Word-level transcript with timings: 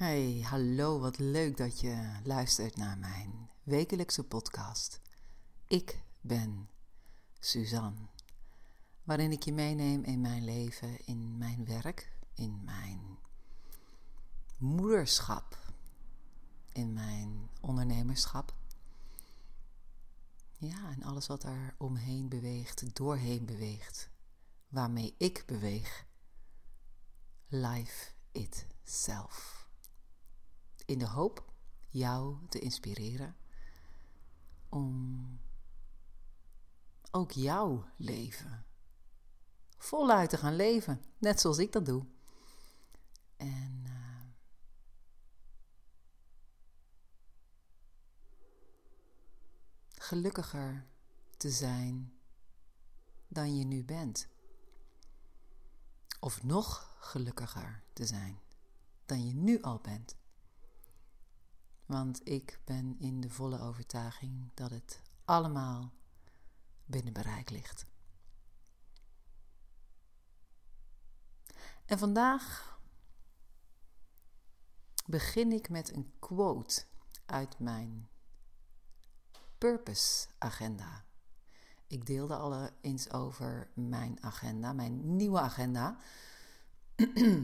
Hey, 0.00 0.40
hallo, 0.40 0.98
wat 0.98 1.18
leuk 1.18 1.56
dat 1.56 1.80
je 1.80 2.20
luistert 2.24 2.76
naar 2.76 2.98
mijn 2.98 3.50
wekelijkse 3.62 4.24
podcast. 4.24 5.00
Ik 5.66 6.02
ben 6.20 6.68
Suzanne, 7.40 8.08
waarin 9.04 9.32
ik 9.32 9.42
je 9.42 9.52
meeneem 9.52 10.04
in 10.04 10.20
mijn 10.20 10.44
leven, 10.44 11.06
in 11.06 11.38
mijn 11.38 11.64
werk, 11.64 12.12
in 12.34 12.64
mijn 12.64 13.18
moederschap, 14.56 15.58
in 16.72 16.92
mijn 16.92 17.50
ondernemerschap. 17.60 18.54
Ja, 20.58 20.90
en 20.90 21.02
alles 21.02 21.26
wat 21.26 21.42
er 21.42 21.74
omheen 21.78 22.28
beweegt, 22.28 22.96
doorheen 22.96 23.44
beweegt, 23.44 24.10
waarmee 24.68 25.14
ik 25.18 25.42
beweeg. 25.46 26.06
Life 27.48 28.12
itself 28.32 29.59
in 30.90 30.98
de 30.98 31.06
hoop 31.06 31.52
jou 31.88 32.36
te 32.48 32.58
inspireren 32.58 33.36
om 34.68 35.40
ook 37.10 37.32
jouw 37.32 37.84
leven 37.96 38.64
voluit 39.78 40.30
te 40.30 40.36
gaan 40.36 40.56
leven, 40.56 41.04
net 41.18 41.40
zoals 41.40 41.58
ik 41.58 41.72
dat 41.72 41.86
doe. 41.86 42.06
En 43.36 43.82
uh, 43.86 44.22
gelukkiger 49.94 50.86
te 51.36 51.50
zijn 51.50 52.12
dan 53.28 53.56
je 53.56 53.64
nu 53.64 53.84
bent. 53.84 54.28
Of 56.20 56.42
nog 56.42 56.96
gelukkiger 56.98 57.82
te 57.92 58.06
zijn 58.06 58.40
dan 59.06 59.26
je 59.26 59.34
nu 59.34 59.62
al 59.62 59.78
bent. 59.78 60.19
Want 61.90 62.28
ik 62.28 62.60
ben 62.64 62.96
in 62.98 63.20
de 63.20 63.30
volle 63.30 63.60
overtuiging 63.60 64.50
dat 64.54 64.70
het 64.70 65.00
allemaal 65.24 65.92
binnen 66.84 67.12
bereik 67.12 67.50
ligt. 67.50 67.86
En 71.86 71.98
vandaag 71.98 72.78
begin 75.06 75.52
ik 75.52 75.68
met 75.68 75.94
een 75.94 76.12
quote 76.18 76.84
uit 77.26 77.58
mijn 77.58 78.08
Purpose 79.58 80.28
Agenda. 80.38 81.04
Ik 81.86 82.06
deelde 82.06 82.36
al 82.36 82.70
eens 82.80 83.10
over 83.12 83.70
mijn 83.74 84.22
agenda, 84.22 84.72
mijn 84.72 85.16
nieuwe 85.16 85.40
agenda. 85.40 85.96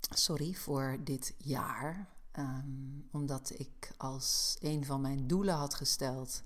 Sorry 0.00 0.54
voor 0.54 0.96
dit 1.04 1.34
jaar. 1.38 2.14
Ehm, 2.36 3.00
omdat 3.10 3.58
ik 3.58 3.92
als 3.96 4.56
een 4.60 4.84
van 4.84 5.00
mijn 5.00 5.26
doelen 5.26 5.54
had 5.54 5.74
gesteld 5.74 6.42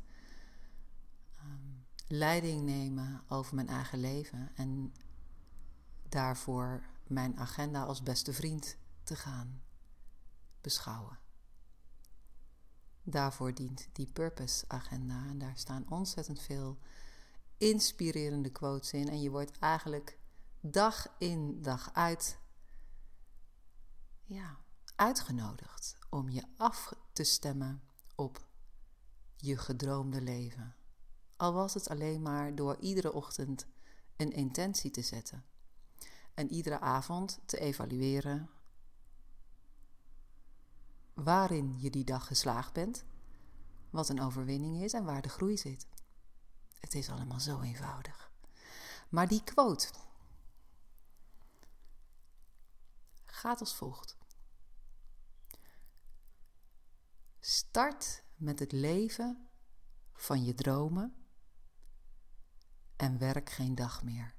um, 1.44 1.86
leiding 2.06 2.62
nemen 2.62 3.22
over 3.28 3.54
mijn 3.54 3.68
eigen 3.68 3.98
leven 4.00 4.50
en 4.54 4.94
daarvoor 6.08 6.82
mijn 7.06 7.38
agenda 7.38 7.82
als 7.82 8.02
beste 8.02 8.32
vriend 8.32 8.76
te 9.02 9.16
gaan 9.16 9.62
beschouwen. 10.60 11.18
Daarvoor 13.02 13.54
dient 13.54 13.88
die 13.92 14.12
Purpose 14.12 14.64
Agenda 14.68 15.26
en 15.28 15.38
daar 15.38 15.58
staan 15.58 15.90
ontzettend 15.90 16.40
veel 16.40 16.78
inspirerende 17.56 18.50
quotes 18.50 18.92
in 18.92 19.08
en 19.08 19.20
je 19.20 19.30
wordt 19.30 19.58
eigenlijk 19.58 20.18
dag 20.60 21.06
in 21.18 21.62
dag 21.62 21.94
uit 21.94 22.38
ja, 24.24 24.58
uitgenodigd 25.00 25.96
om 26.10 26.28
je 26.28 26.44
af 26.56 26.92
te 27.12 27.24
stemmen 27.24 27.82
op 28.14 28.46
je 29.36 29.56
gedroomde 29.56 30.20
leven. 30.20 30.74
Al 31.36 31.52
was 31.52 31.74
het 31.74 31.88
alleen 31.88 32.22
maar 32.22 32.54
door 32.54 32.76
iedere 32.80 33.12
ochtend 33.12 33.66
een 34.16 34.32
intentie 34.32 34.90
te 34.90 35.02
zetten 35.02 35.44
en 36.34 36.52
iedere 36.52 36.80
avond 36.80 37.40
te 37.44 37.58
evalueren 37.58 38.50
waarin 41.14 41.76
je 41.78 41.90
die 41.90 42.04
dag 42.04 42.26
geslaagd 42.26 42.72
bent, 42.72 43.04
wat 43.90 44.08
een 44.08 44.20
overwinning 44.20 44.82
is 44.82 44.92
en 44.92 45.04
waar 45.04 45.22
de 45.22 45.28
groei 45.28 45.56
zit. 45.56 45.86
Het 46.80 46.94
is 46.94 47.10
allemaal 47.10 47.40
zo 47.40 47.60
eenvoudig. 47.60 48.30
Maar 49.08 49.28
die 49.28 49.44
quote 49.44 49.88
gaat 53.24 53.60
als 53.60 53.74
volgt. 53.74 54.18
Start 57.40 58.22
met 58.36 58.58
het 58.58 58.72
leven 58.72 59.48
van 60.12 60.44
je 60.44 60.54
dromen 60.54 61.26
en 62.96 63.18
werk 63.18 63.50
geen 63.50 63.74
dag 63.74 64.02
meer. 64.02 64.34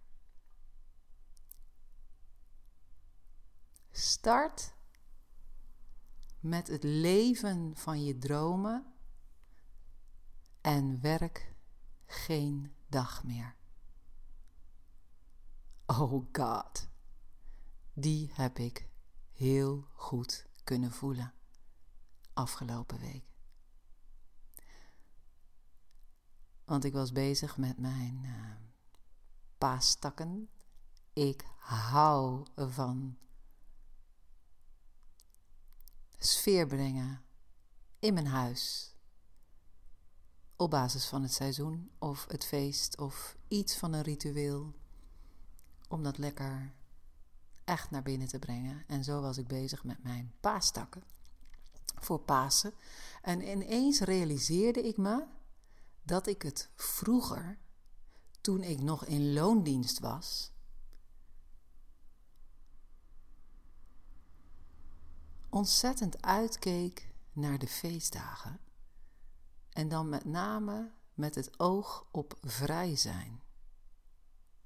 Start 3.91 4.73
met 6.39 6.67
het 6.67 6.83
leven 6.83 7.75
van 7.75 8.03
je 8.03 8.17
dromen 8.17 8.93
en 10.61 11.01
werk 11.01 11.53
geen 12.05 12.75
dag 12.87 13.23
meer. 13.23 13.55
Oh 15.85 16.25
God, 16.31 16.87
die 17.93 18.31
heb 18.33 18.57
ik 18.57 18.89
heel 19.31 19.87
goed 19.93 20.47
kunnen 20.63 20.91
voelen 20.91 21.33
afgelopen 22.33 22.99
week. 22.99 23.23
Want 26.65 26.83
ik 26.83 26.93
was 26.93 27.11
bezig 27.11 27.57
met 27.57 27.77
mijn 27.77 28.21
uh, 28.23 28.55
paastakken. 29.57 30.49
Ik 31.13 31.45
hou 31.57 32.45
van 32.55 33.17
sfeer 36.17 36.67
brengen 36.67 37.21
in 37.99 38.13
mijn 38.13 38.27
huis. 38.27 38.95
Op 40.55 40.69
basis 40.69 41.05
van 41.05 41.21
het 41.21 41.33
seizoen 41.33 41.91
of 41.99 42.25
het 42.27 42.45
feest 42.45 42.97
of 42.97 43.37
iets 43.47 43.77
van 43.77 43.93
een 43.93 44.01
ritueel. 44.01 44.73
Om 45.87 46.03
dat 46.03 46.17
lekker 46.17 46.73
echt 47.63 47.91
naar 47.91 48.03
binnen 48.03 48.27
te 48.27 48.39
brengen. 48.39 48.83
En 48.87 49.03
zo 49.03 49.21
was 49.21 49.37
ik 49.37 49.47
bezig 49.47 49.83
met 49.83 50.03
mijn 50.03 50.33
paastakken 50.39 51.03
voor 52.05 52.19
Pasen. 52.19 52.73
En 53.21 53.49
ineens 53.49 53.99
realiseerde 53.99 54.87
ik 54.87 54.97
me 54.97 55.25
dat 56.03 56.27
ik 56.27 56.41
het 56.41 56.69
vroeger, 56.75 57.57
toen 58.41 58.63
ik 58.63 58.81
nog 58.81 59.05
in 59.05 59.33
loondienst 59.33 59.99
was, 59.99 60.51
ontzettend 65.49 66.21
uitkeek 66.21 67.13
naar 67.33 67.57
de 67.57 67.67
feestdagen. 67.67 68.59
En 69.69 69.89
dan 69.89 70.09
met 70.09 70.25
name 70.25 70.91
met 71.13 71.35
het 71.35 71.59
oog 71.59 72.07
op 72.11 72.37
vrij 72.41 72.95
zijn. 72.95 73.41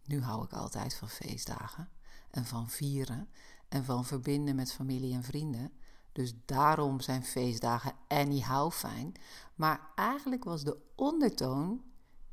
Nu 0.04 0.22
hou 0.22 0.44
ik 0.44 0.54
altijd 0.54 0.96
van 0.96 1.10
feestdagen 1.10 1.90
en 2.32 2.46
van 2.46 2.70
vieren 2.70 3.30
en 3.70 3.84
van 3.84 4.06
verbinden 4.06 4.56
met 4.56 4.74
familie 4.74 5.14
en 5.14 5.24
vrienden. 5.24 5.74
Dus 6.16 6.34
daarom 6.46 7.02
zijn 7.02 7.24
feestdagen 7.24 7.96
anyhow 8.08 8.72
fijn. 8.72 9.14
Maar 9.56 9.92
eigenlijk 9.96 10.44
was 10.44 10.64
de 10.64 10.78
ondertoon: 10.96 11.84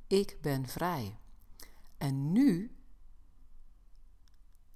ik 0.07 0.39
ben 0.41 0.67
vrij. 0.67 1.19
En 1.97 2.33
nu, 2.33 2.77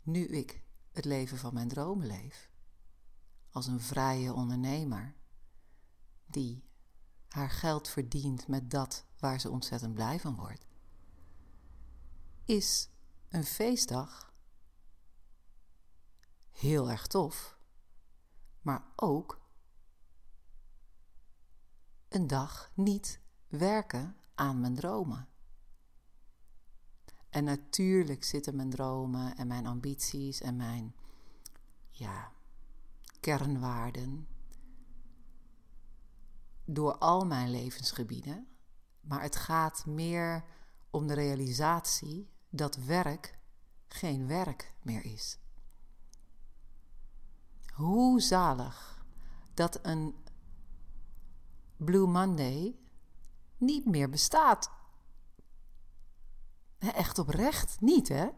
nu 0.03 0.27
ik 0.27 0.63
het 0.93 1.05
leven 1.05 1.39
van 1.39 1.55
mijn 1.55 1.69
dromen 1.69 2.07
leef, 2.07 2.51
als 3.51 3.67
een 3.67 3.81
vrije 3.81 4.33
ondernemer 4.33 5.15
die 6.27 6.65
haar 7.29 7.51
geld 7.51 7.89
verdient 7.89 8.49
met 8.49 8.71
dat 8.71 9.05
waar 9.19 9.41
ze 9.41 9.51
ontzettend 9.51 9.95
blij 9.95 10.21
van 10.21 10.37
wordt, 10.37 10.67
is 12.45 12.89
een 13.29 13.45
feestdag 13.45 14.35
heel 16.51 16.91
erg 16.91 17.07
tof 17.07 17.56
maar 18.67 18.85
ook 18.97 19.41
een 22.09 22.27
dag 22.27 22.71
niet 22.75 23.21
werken 23.49 24.17
aan 24.35 24.61
mijn 24.61 24.75
dromen. 24.75 25.29
En 27.31 27.45
natuurlijk 27.45 28.25
zitten 28.25 28.57
mijn 28.57 28.71
dromen 28.71 29.37
en 29.37 29.47
mijn 29.47 29.67
ambities 29.67 30.41
en 30.41 30.57
mijn 30.57 30.95
ja, 31.91 32.33
kernwaarden 33.21 34.29
door 36.65 36.99
al 36.99 37.27
mijn 37.27 37.51
levensgebieden. 37.51 38.49
Maar 39.01 39.23
het 39.23 39.37
gaat 39.37 39.87
meer 39.87 40.45
om 40.91 41.07
de 41.07 41.15
realisatie 41.15 42.31
dat 42.49 42.77
werk 42.77 43.39
geen 43.87 44.27
werk 44.27 44.75
meer 44.83 45.05
is. 45.05 45.39
Hoe 47.77 48.21
zalig 48.21 49.05
dat 49.55 49.79
een 49.83 50.15
Blue 51.77 52.07
Monday 52.07 52.77
niet 53.57 53.87
meer 53.87 54.11
bestaat. 54.11 54.71
Echt 56.79 57.19
oprecht 57.19 57.81
niet, 57.81 58.09
hè? 58.09 58.29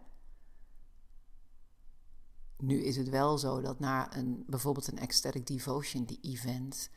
Nu 2.56 2.82
is 2.82 2.96
het 2.96 3.08
wel 3.08 3.38
zo 3.38 3.60
dat 3.60 3.78
na 3.78 4.16
een, 4.16 4.44
bijvoorbeeld 4.46 4.92
een 4.92 4.98
Ecstatic 4.98 5.46
Devotion, 5.46 6.04
die 6.04 6.20
event, 6.20 6.90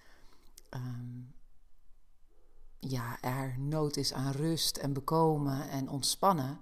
ehm, 0.70 1.20
ja, 2.80 3.22
er 3.22 3.60
nood 3.60 3.98
is 3.98 4.14
aan 4.14 4.32
rust 4.32 4.78
en 4.78 4.94
bekomen 4.94 5.70
en 5.70 5.90
ontspannen. 5.90 6.60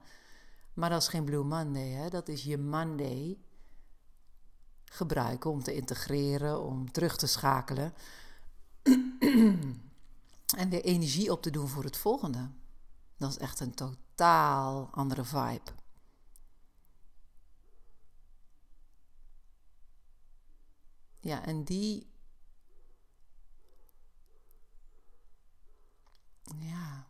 Maar 0.74 0.90
dat 0.90 1.02
is 1.02 1.08
geen 1.08 1.26
Blue 1.26 1.44
Monday, 1.44 1.90
hè? 1.90 2.10
dat 2.10 2.28
is 2.28 2.44
je 2.44 2.58
Monday 2.58 3.40
gebruiken 5.00 5.50
om 5.50 5.64
te 5.64 5.76
integreren, 5.76 6.64
om 6.64 6.92
terug 6.92 7.18
te 7.18 7.28
schakelen 7.28 7.94
en 10.58 10.70
weer 10.70 10.84
energie 10.84 11.32
op 11.32 11.42
te 11.42 11.52
doen 11.52 11.68
voor 11.68 11.84
het 11.84 11.98
volgende. 11.98 12.50
Dat 13.18 13.30
is 13.30 13.38
echt 13.38 13.60
een 13.60 13.74
totaal 13.74 14.90
andere 14.92 15.24
vibe. 15.24 15.72
Ja, 21.20 21.46
en 21.46 21.64
die. 21.64 22.08
Ja, 26.58 27.08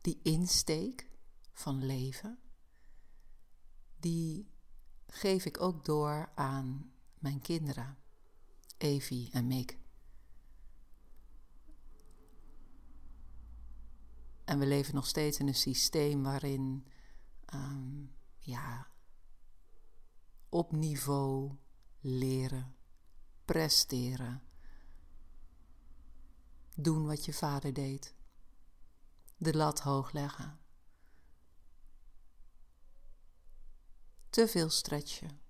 die 0.00 0.20
insteek 0.22 1.08
van 1.52 1.84
leven, 1.84 2.38
die 3.96 4.50
geef 5.06 5.44
ik 5.44 5.60
ook 5.60 5.84
door 5.84 6.32
aan 6.34 6.92
mijn 7.20 7.40
kinderen, 7.40 7.98
Evie 8.78 9.30
en 9.32 9.46
Mick. 9.46 9.78
En 14.44 14.58
we 14.58 14.66
leven 14.66 14.94
nog 14.94 15.06
steeds 15.06 15.38
in 15.38 15.46
een 15.46 15.54
systeem 15.54 16.22
waarin, 16.22 16.86
um, 17.54 18.14
ja, 18.38 18.90
op 20.48 20.72
niveau 20.72 21.56
leren, 22.00 22.74
presteren, 23.44 24.42
doen 26.76 27.06
wat 27.06 27.24
je 27.24 27.32
vader 27.32 27.72
deed, 27.72 28.14
de 29.36 29.56
lat 29.56 29.80
hoog 29.80 30.12
leggen, 30.12 30.58
te 34.30 34.48
veel 34.48 34.70
stretchen. 34.70 35.49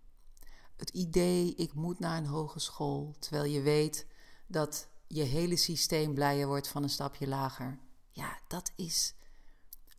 Het 0.81 0.91
idee, 0.91 1.55
ik 1.55 1.75
moet 1.75 1.99
naar 1.99 2.17
een 2.17 2.27
hogeschool, 2.27 3.15
terwijl 3.19 3.45
je 3.45 3.61
weet 3.61 4.07
dat 4.47 4.89
je 5.07 5.23
hele 5.23 5.57
systeem 5.57 6.15
blijer 6.15 6.47
wordt 6.47 6.69
van 6.69 6.83
een 6.83 6.91
stapje 6.91 7.29
lager 7.29 7.79
ja, 8.11 8.39
dat 8.47 8.73
is. 8.77 9.15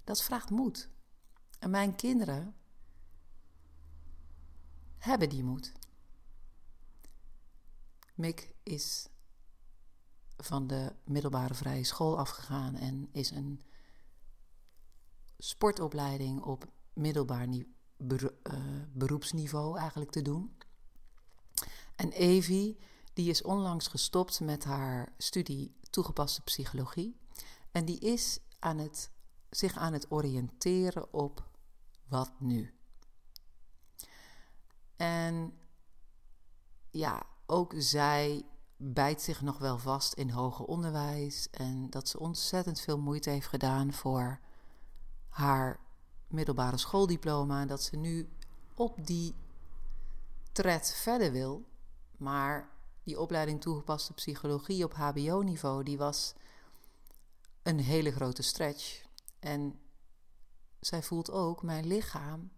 Dat 0.03 0.23
vraagt 0.23 0.49
moed. 0.49 0.89
En 1.59 1.69
mijn 1.69 1.95
kinderen 1.95 2.55
hebben 4.97 5.29
die 5.29 5.43
moed. 5.43 5.71
Mick 8.15 8.53
is 8.63 9.07
van 10.37 10.67
de 10.67 10.95
middelbare 11.03 11.53
vrije 11.53 11.83
school 11.83 12.17
afgegaan 12.17 12.75
en 12.75 13.09
is 13.11 13.31
een 13.31 13.61
sportopleiding 15.37 16.41
op 16.41 16.71
middelbaar 16.93 17.47
uh, 17.47 17.63
beroepsniveau 18.93 19.77
eigenlijk 19.77 20.11
te 20.11 20.21
doen. 20.21 20.57
En 22.01 22.11
Evie, 22.11 22.77
die 23.13 23.29
is 23.29 23.41
onlangs 23.41 23.87
gestopt 23.87 24.39
met 24.39 24.63
haar 24.63 25.13
studie 25.17 25.75
toegepaste 25.89 26.41
psychologie. 26.41 27.19
En 27.71 27.85
die 27.85 27.99
is 27.99 28.39
aan 28.59 28.77
het, 28.77 29.11
zich 29.49 29.77
aan 29.77 29.93
het 29.93 30.11
oriënteren 30.11 31.13
op 31.13 31.49
wat 32.07 32.31
nu. 32.39 32.73
En 34.95 35.53
ja, 36.91 37.23
ook 37.45 37.73
zij 37.77 38.45
bijt 38.77 39.21
zich 39.21 39.41
nog 39.41 39.57
wel 39.57 39.77
vast 39.77 40.13
in 40.13 40.29
hoger 40.29 40.65
onderwijs 40.65 41.49
en 41.49 41.89
dat 41.89 42.07
ze 42.07 42.19
ontzettend 42.19 42.79
veel 42.79 42.97
moeite 42.97 43.29
heeft 43.29 43.47
gedaan 43.47 43.93
voor 43.93 44.39
haar 45.29 45.79
middelbare 46.27 46.77
schooldiploma. 46.77 47.61
En 47.61 47.67
dat 47.67 47.83
ze 47.83 47.95
nu 47.95 48.29
op 48.75 49.07
die 49.07 49.35
tred 50.51 50.93
verder 50.93 51.31
wil. 51.31 51.69
Maar 52.21 52.69
die 53.03 53.19
opleiding 53.19 53.61
toegepaste 53.61 54.13
psychologie 54.13 54.83
op 54.83 54.93
HBO-niveau, 54.93 55.83
die 55.83 55.97
was 55.97 56.33
een 57.63 57.79
hele 57.79 58.11
grote 58.11 58.41
stretch. 58.41 59.03
En 59.39 59.79
zij 60.79 61.03
voelt 61.03 61.31
ook, 61.31 61.63
mijn 61.63 61.87
lichaam 61.87 62.51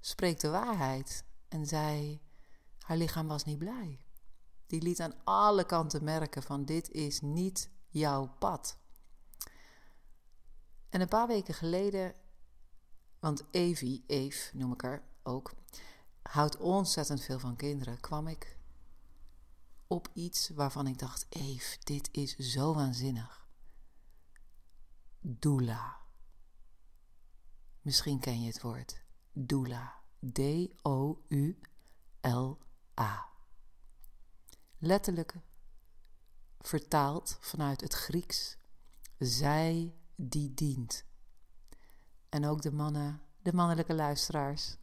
spreekt 0.00 0.40
de 0.40 0.48
waarheid. 0.48 1.24
En 1.48 1.66
zij, 1.66 2.22
haar 2.78 2.96
lichaam 2.96 3.28
was 3.28 3.44
niet 3.44 3.58
blij. 3.58 4.04
Die 4.66 4.82
liet 4.82 5.00
aan 5.00 5.24
alle 5.24 5.64
kanten 5.64 6.04
merken 6.04 6.42
van 6.42 6.64
dit 6.64 6.90
is 6.90 7.20
niet 7.20 7.70
jouw 7.88 8.34
pad. 8.38 8.78
En 10.88 11.00
een 11.00 11.08
paar 11.08 11.26
weken 11.26 11.54
geleden, 11.54 12.14
want 13.18 13.44
Evie, 13.50 14.04
Eve 14.06 14.56
noem 14.56 14.72
ik 14.72 14.80
haar 14.80 15.02
ook, 15.22 15.52
houdt 16.22 16.56
ontzettend 16.56 17.20
veel 17.20 17.38
van 17.38 17.56
kinderen, 17.56 18.00
kwam 18.00 18.26
ik 18.26 18.58
op 19.90 20.08
iets 20.12 20.48
waarvan 20.48 20.86
ik 20.86 20.98
dacht, 20.98 21.26
Eve, 21.28 21.76
dit 21.84 22.08
is 22.12 22.36
zo 22.36 22.74
waanzinnig 22.74 23.46
doula. 25.20 25.96
Misschien 27.80 28.20
ken 28.20 28.40
je 28.40 28.46
het 28.46 28.60
woord 28.60 29.02
doula. 29.32 29.94
D-O-U-L-A. 30.32 31.18
Letterlijk 34.78 35.34
vertaald 36.58 37.36
vanuit 37.40 37.80
het 37.80 37.94
Grieks 37.94 38.56
zij 39.18 39.94
die 40.14 40.54
dient. 40.54 41.04
En 42.28 42.46
ook 42.46 42.62
de 42.62 42.72
mannen, 42.72 43.22
de 43.42 43.52
mannelijke 43.52 43.94
luisteraars, 43.94 44.76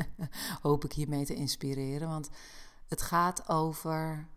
hoop 0.62 0.84
ik 0.84 0.92
hiermee 0.92 1.24
te 1.24 1.34
inspireren, 1.34 2.08
want 2.08 2.28
het 2.86 3.02
gaat 3.02 3.48
over 3.48 4.28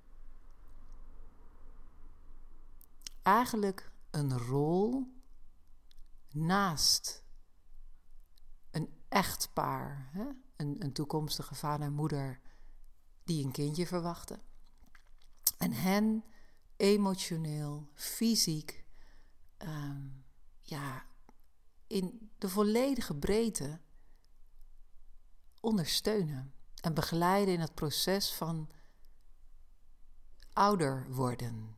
eigenlijk 3.24 3.92
een 4.12 4.38
rol 4.38 5.14
naast 6.30 7.24
een 8.72 9.04
echtpaar, 9.10 10.10
hè? 10.12 10.26
Een, 10.56 10.76
een 10.80 10.94
toekomstige 10.94 11.56
vader 11.56 11.86
en 11.86 11.94
moeder 11.94 12.42
die 13.24 13.46
een 13.46 13.52
kindje 13.52 13.88
verwachten. 13.88 14.42
En 15.58 15.72
hen 15.72 16.24
emotioneel, 16.76 17.90
fysiek, 17.94 18.86
ehm, 19.58 20.08
ja, 20.62 21.06
in 21.88 22.32
de 22.38 22.50
volledige 22.50 23.16
breedte 23.16 23.80
ondersteunen 25.60 26.54
en 26.82 26.94
begeleiden 26.94 27.54
in 27.54 27.60
het 27.60 27.76
proces 27.76 28.34
van 28.34 28.70
ouder 30.54 31.14
worden, 31.14 31.78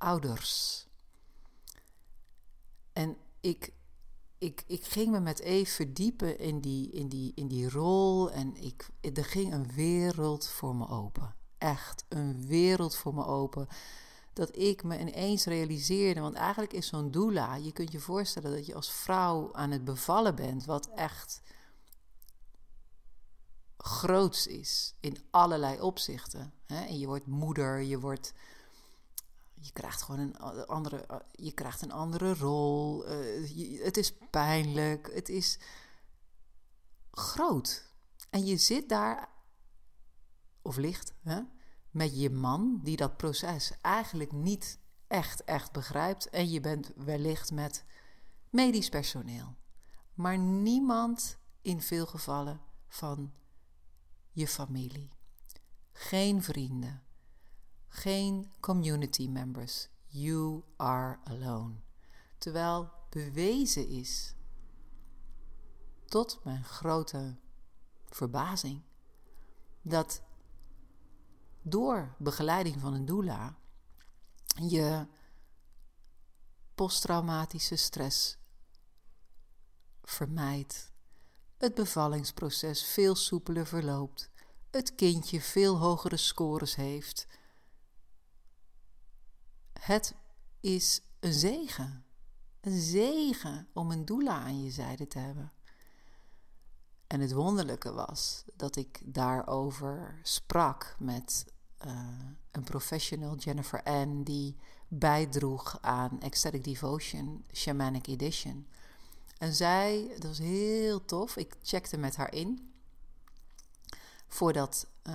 ouders. 0.00 0.86
En 2.92 3.16
ik, 3.40 3.72
ik, 4.38 4.64
ik 4.66 4.84
ging 4.84 5.10
me 5.10 5.20
met 5.20 5.40
Eve 5.40 5.70
verdiepen 5.70 6.38
in 6.38 6.60
die, 6.60 6.90
in, 6.90 7.08
die, 7.08 7.32
in 7.34 7.48
die 7.48 7.70
rol 7.70 8.30
en 8.30 8.56
ik, 8.56 8.88
er 9.00 9.24
ging 9.24 9.52
een 9.52 9.72
wereld 9.72 10.48
voor 10.48 10.76
me 10.76 10.88
open. 10.88 11.34
Echt 11.58 12.04
een 12.08 12.46
wereld 12.46 12.96
voor 12.96 13.14
me 13.14 13.24
open. 13.24 13.68
Dat 14.32 14.56
ik 14.56 14.82
me 14.82 14.98
ineens 14.98 15.44
realiseerde, 15.44 16.20
want 16.20 16.34
eigenlijk 16.34 16.72
is 16.72 16.86
zo'n 16.86 17.10
doula, 17.10 17.54
je 17.54 17.72
kunt 17.72 17.92
je 17.92 18.00
voorstellen 18.00 18.50
dat 18.50 18.66
je 18.66 18.74
als 18.74 18.92
vrouw 18.92 19.54
aan 19.54 19.70
het 19.70 19.84
bevallen 19.84 20.34
bent, 20.34 20.64
wat 20.64 20.88
echt 20.94 21.42
groots 23.76 24.46
is 24.46 24.94
in 25.00 25.16
allerlei 25.30 25.80
opzichten. 25.80 26.52
En 26.66 26.98
je 26.98 27.06
wordt 27.06 27.26
moeder, 27.26 27.80
je 27.80 28.00
wordt 28.00 28.32
je 29.60 29.72
krijgt 29.72 30.02
gewoon 30.02 30.20
een 30.20 30.66
andere, 30.66 31.06
eh, 31.06 31.16
je 31.32 31.52
krijgt 31.52 31.82
een 31.82 31.92
andere 31.92 32.34
rol. 32.34 33.08
Uh, 33.08 33.84
het 33.84 33.96
is 33.96 34.12
pijnlijk. 34.30 35.10
Het 35.14 35.28
is 35.28 35.58
groot. 37.10 37.92
En 38.30 38.46
je 38.46 38.56
zit 38.56 38.88
daar, 38.88 39.28
of 40.62 40.76
ligt, 40.76 41.14
hè, 41.22 41.40
met 41.90 42.20
je 42.20 42.30
man 42.30 42.80
die 42.82 42.96
dat 42.96 43.16
proces 43.16 43.72
eigenlijk 43.80 44.32
niet 44.32 44.78
echt, 45.06 45.44
echt 45.44 45.72
begrijpt. 45.72 46.28
En 46.28 46.50
je 46.50 46.60
bent 46.60 46.92
wellicht 46.96 47.52
met 47.52 47.84
medisch 48.50 48.88
personeel. 48.88 49.56
Maar 50.14 50.38
niemand 50.38 51.38
in 51.62 51.80
veel 51.80 52.06
gevallen 52.06 52.60
van 52.88 53.32
je 54.32 54.48
familie. 54.48 55.10
Geen 55.92 56.42
vrienden 56.42 57.02
Geen 57.92 58.52
community 58.60 59.28
members. 59.28 59.88
You 60.06 60.62
are 60.76 61.18
alone. 61.24 61.74
Terwijl 62.38 62.90
bewezen 63.08 63.88
is, 63.88 64.34
tot 66.04 66.44
mijn 66.44 66.64
grote 66.64 67.36
verbazing, 68.08 68.82
dat 69.82 70.22
door 71.62 72.14
begeleiding 72.18 72.80
van 72.80 72.94
een 72.94 73.04
doula 73.04 73.56
je 74.68 75.06
posttraumatische 76.74 77.76
stress 77.76 78.38
vermijdt, 80.02 80.92
het 81.56 81.74
bevallingsproces 81.74 82.84
veel 82.84 83.14
soepeler 83.14 83.66
verloopt, 83.66 84.30
het 84.70 84.94
kindje 84.94 85.40
veel 85.40 85.78
hogere 85.78 86.16
scores 86.16 86.74
heeft. 86.74 87.26
Het 89.80 90.14
is 90.60 91.00
een 91.20 91.32
zegen. 91.32 92.04
Een 92.60 92.80
zegen 92.80 93.68
om 93.72 93.90
een 93.90 94.04
doula 94.04 94.38
aan 94.38 94.62
je 94.62 94.70
zijde 94.70 95.06
te 95.06 95.18
hebben. 95.18 95.52
En 97.06 97.20
het 97.20 97.32
wonderlijke 97.32 97.92
was 97.92 98.44
dat 98.56 98.76
ik 98.76 99.00
daarover 99.04 100.20
sprak 100.22 100.96
met 100.98 101.46
uh, 101.86 101.92
een 102.50 102.64
professional, 102.64 103.36
Jennifer 103.36 103.82
Ann, 103.82 104.22
die 104.22 104.56
bijdroeg 104.88 105.78
aan 105.80 106.20
Ecstatic 106.20 106.64
Devotion, 106.64 107.44
Shamanic 107.52 108.06
Edition. 108.06 108.66
En 109.38 109.54
zij, 109.54 110.08
dat 110.08 110.22
was 110.22 110.38
heel 110.38 111.04
tof, 111.04 111.36
ik 111.36 111.56
checkte 111.62 111.96
met 111.96 112.16
haar 112.16 112.34
in 112.34 112.72
voordat 114.28 114.86
uh, 115.02 115.14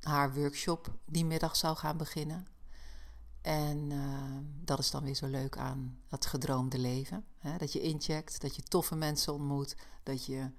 haar 0.00 0.34
workshop 0.34 0.90
die 1.04 1.24
middag 1.24 1.56
zou 1.56 1.76
gaan 1.76 1.96
beginnen. 1.96 2.46
En 3.46 3.90
uh, 3.90 4.38
dat 4.64 4.78
is 4.78 4.90
dan 4.90 5.04
weer 5.04 5.14
zo 5.14 5.26
leuk 5.26 5.58
aan 5.58 5.98
dat 6.08 6.26
gedroomde 6.26 6.78
leven. 6.78 7.24
Hè? 7.38 7.56
Dat 7.56 7.72
je 7.72 7.80
incheckt, 7.80 8.40
dat 8.40 8.56
je 8.56 8.62
toffe 8.62 8.94
mensen 8.94 9.32
ontmoet, 9.32 9.76
dat 10.02 10.24
je 10.24 10.50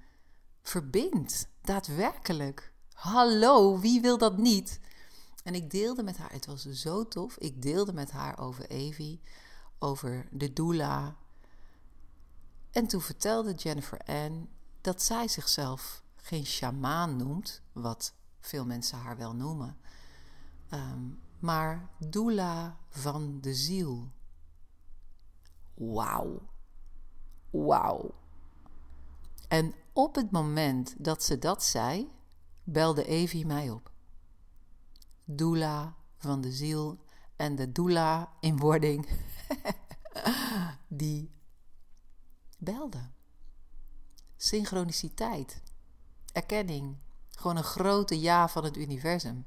verbindt, 0.62 1.48
daadwerkelijk. 1.62 2.74
Hallo, 2.94 3.79
wie 3.79 4.01
wil 4.01 4.17
dat 4.17 4.38
niet? 4.38 4.79
En 5.44 5.56
ik 5.56 5.72
deelde 5.72 6.03
met 6.03 6.17
haar, 6.17 6.32
het 6.32 6.46
was 6.46 6.65
zo 6.65 7.08
tof, 7.08 7.38
ik 7.38 7.62
deelde 7.62 7.94
met 7.94 8.12
haar 8.12 8.39
over 8.39 8.70
Evie, 8.70 9.22
over 9.79 10.27
de 10.32 10.53
doula. 10.53 11.15
En 12.72 12.88
toen 12.88 13.01
vertelde 13.01 13.53
Jennifer 13.53 14.00
Ann 14.06 14.50
dat 14.82 15.01
zij 15.01 15.27
zichzelf 15.27 16.03
geen 16.15 16.46
shamaan 16.46 17.17
noemt, 17.17 17.62
wat 17.72 18.13
veel 18.39 18.65
mensen 18.65 18.98
haar 18.98 19.17
wel 19.17 19.36
noemen, 19.36 19.77
um, 20.74 21.20
maar 21.39 21.89
doula 22.00 22.79
van 22.89 23.41
de 23.41 23.53
ziel. 23.53 24.12
Wauw. 25.74 26.50
Wauw. 27.50 28.13
En 29.48 29.74
op 29.94 30.15
het 30.15 30.32
moment 30.32 31.03
dat 31.03 31.24
ze 31.24 31.39
dat 31.39 31.63
zei, 31.63 32.12
belde 32.63 33.06
Evie 33.06 33.46
mij 33.46 33.70
op. 33.70 33.91
Doula 35.24 35.96
van 36.17 36.41
de 36.41 36.51
ziel 36.51 37.00
en 37.36 37.56
de 37.56 37.72
doula 37.72 38.34
in 38.39 38.58
wording, 38.58 39.10
die 40.88 41.32
belde. 42.58 43.10
Synchroniciteit, 44.38 45.62
erkenning, 46.34 46.98
gewoon 47.29 47.58
een 47.58 47.63
grote 47.63 48.20
ja 48.20 48.48
van 48.48 48.63
het 48.63 48.77
universum. 48.77 49.46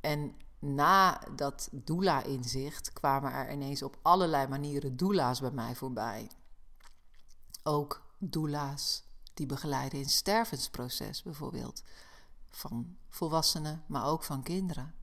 En 0.00 0.34
na 0.58 1.20
dat 1.36 1.68
doula-inzicht 1.72 2.92
kwamen 2.92 3.32
er 3.32 3.52
ineens 3.52 3.82
op 3.82 3.98
allerlei 4.02 4.46
manieren 4.46 4.96
doula's 4.96 5.40
bij 5.40 5.50
mij 5.50 5.74
voorbij. 5.74 6.30
Ook 7.62 8.02
doula's 8.18 9.02
die 9.34 9.46
begeleiden 9.46 9.98
in 9.98 10.08
stervensproces 10.08 11.22
bijvoorbeeld. 11.22 11.82
Van 12.50 12.96
volwassenen, 13.08 13.84
maar 13.86 14.06
ook 14.06 14.24
van 14.24 14.42
kinderen. 14.42 14.94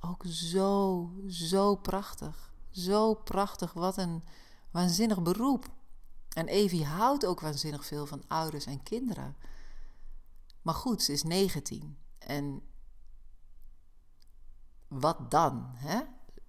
Ook 0.00 0.24
zo, 0.26 1.10
zo 1.28 1.76
prachtig. 1.76 2.52
Zo 2.70 3.14
prachtig. 3.14 3.72
Wat 3.72 3.96
een 3.96 4.22
waanzinnig 4.70 5.22
beroep. 5.22 5.66
En 6.28 6.48
Evie 6.48 6.84
houdt 6.84 7.26
ook 7.26 7.40
waanzinnig 7.40 7.86
veel 7.86 8.06
van 8.06 8.22
ouders 8.28 8.66
en 8.66 8.82
kinderen. 8.82 9.36
Maar 10.62 10.74
goed, 10.74 11.02
ze 11.02 11.12
is 11.12 11.22
19. 11.22 11.96
En 12.18 12.62
wat 15.00 15.30
dan? 15.30 15.70
Hè? 15.74 16.00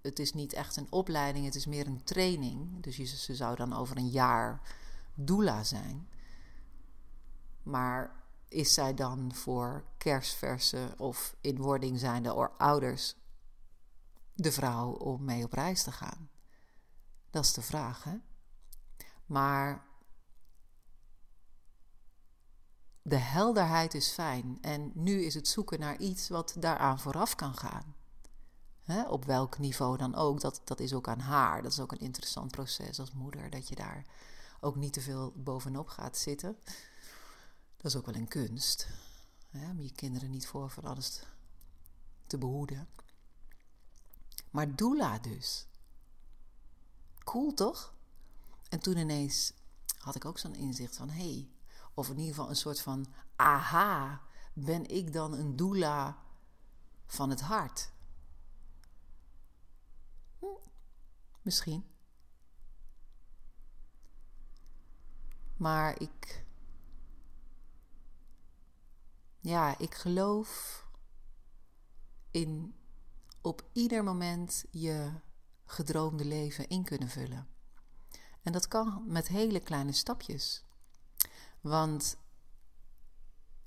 Het 0.01 0.19
is 0.19 0.33
niet 0.33 0.53
echt 0.53 0.75
een 0.75 0.91
opleiding, 0.91 1.45
het 1.45 1.55
is 1.55 1.65
meer 1.65 1.87
een 1.87 2.03
training. 2.03 2.83
Dus 2.83 3.23
ze 3.23 3.35
zou 3.35 3.55
dan 3.55 3.73
over 3.73 3.97
een 3.97 4.09
jaar 4.09 4.61
doula 5.13 5.63
zijn. 5.63 6.07
Maar 7.63 8.23
is 8.47 8.73
zij 8.73 8.93
dan 8.93 9.33
voor 9.33 9.85
kerstverse 9.97 10.93
of 10.97 11.35
in 11.41 11.57
wording 11.57 11.99
zijnde 11.99 12.31
ouders 12.57 13.15
de 14.33 14.51
vrouw 14.51 14.91
om 14.91 15.23
mee 15.23 15.43
op 15.43 15.53
reis 15.53 15.83
te 15.83 15.91
gaan? 15.91 16.29
Dat 17.29 17.43
is 17.43 17.53
de 17.53 17.61
vraag, 17.61 18.03
hè? 18.03 18.17
Maar 19.25 19.87
de 23.01 23.17
helderheid 23.17 23.93
is 23.93 24.11
fijn 24.11 24.57
en 24.61 24.91
nu 24.93 25.23
is 25.23 25.33
het 25.33 25.47
zoeken 25.47 25.79
naar 25.79 25.97
iets 25.97 26.29
wat 26.29 26.55
daaraan 26.59 26.99
vooraf 26.99 27.35
kan 27.35 27.53
gaan. 27.53 27.95
Hè, 28.83 29.03
op 29.03 29.25
welk 29.25 29.57
niveau 29.57 29.97
dan 29.97 30.15
ook, 30.15 30.41
dat, 30.41 30.61
dat 30.63 30.79
is 30.79 30.93
ook 30.93 31.07
aan 31.07 31.19
haar. 31.19 31.61
Dat 31.61 31.71
is 31.71 31.79
ook 31.79 31.91
een 31.91 31.99
interessant 31.99 32.51
proces 32.51 32.99
als 32.99 33.11
moeder, 33.11 33.49
dat 33.49 33.67
je 33.67 33.75
daar 33.75 34.05
ook 34.59 34.75
niet 34.75 34.93
te 34.93 35.01
veel 35.01 35.33
bovenop 35.35 35.87
gaat 35.87 36.17
zitten. 36.17 36.57
Dat 37.77 37.85
is 37.91 37.95
ook 37.95 38.05
wel 38.05 38.15
een 38.15 38.27
kunst, 38.27 38.87
om 39.51 39.81
je 39.81 39.91
kinderen 39.91 40.29
niet 40.29 40.47
voor 40.47 40.69
van 40.69 40.83
alles 40.83 41.23
te 42.27 42.37
behoeden. 42.37 42.87
Maar 44.49 44.75
doula 44.75 45.19
dus. 45.19 45.67
Cool 47.23 47.53
toch? 47.53 47.93
En 48.69 48.79
toen 48.79 48.97
ineens 48.97 49.53
had 49.97 50.15
ik 50.15 50.25
ook 50.25 50.39
zo'n 50.39 50.55
inzicht 50.55 50.95
van, 50.95 51.09
hey, 51.09 51.49
of 51.93 52.09
in 52.09 52.17
ieder 52.17 52.33
geval 52.33 52.49
een 52.49 52.55
soort 52.55 52.81
van, 52.81 53.05
aha, 53.35 54.21
ben 54.53 54.85
ik 54.89 55.13
dan 55.13 55.33
een 55.33 55.55
doula 55.55 56.17
van 57.05 57.29
het 57.29 57.41
hart? 57.41 57.91
Misschien. 61.41 61.85
Maar 65.57 66.01
ik. 66.01 66.45
Ja, 69.39 69.77
ik 69.77 69.93
geloof 69.93 70.81
in 72.31 72.75
op 73.41 73.69
ieder 73.73 74.03
moment 74.03 74.65
je 74.71 75.11
gedroomde 75.65 76.25
leven 76.25 76.67
in 76.67 76.83
kunnen 76.83 77.09
vullen. 77.09 77.47
En 78.41 78.51
dat 78.51 78.67
kan 78.67 79.03
met 79.07 79.27
hele 79.27 79.59
kleine 79.59 79.91
stapjes. 79.91 80.63
Want 81.61 82.17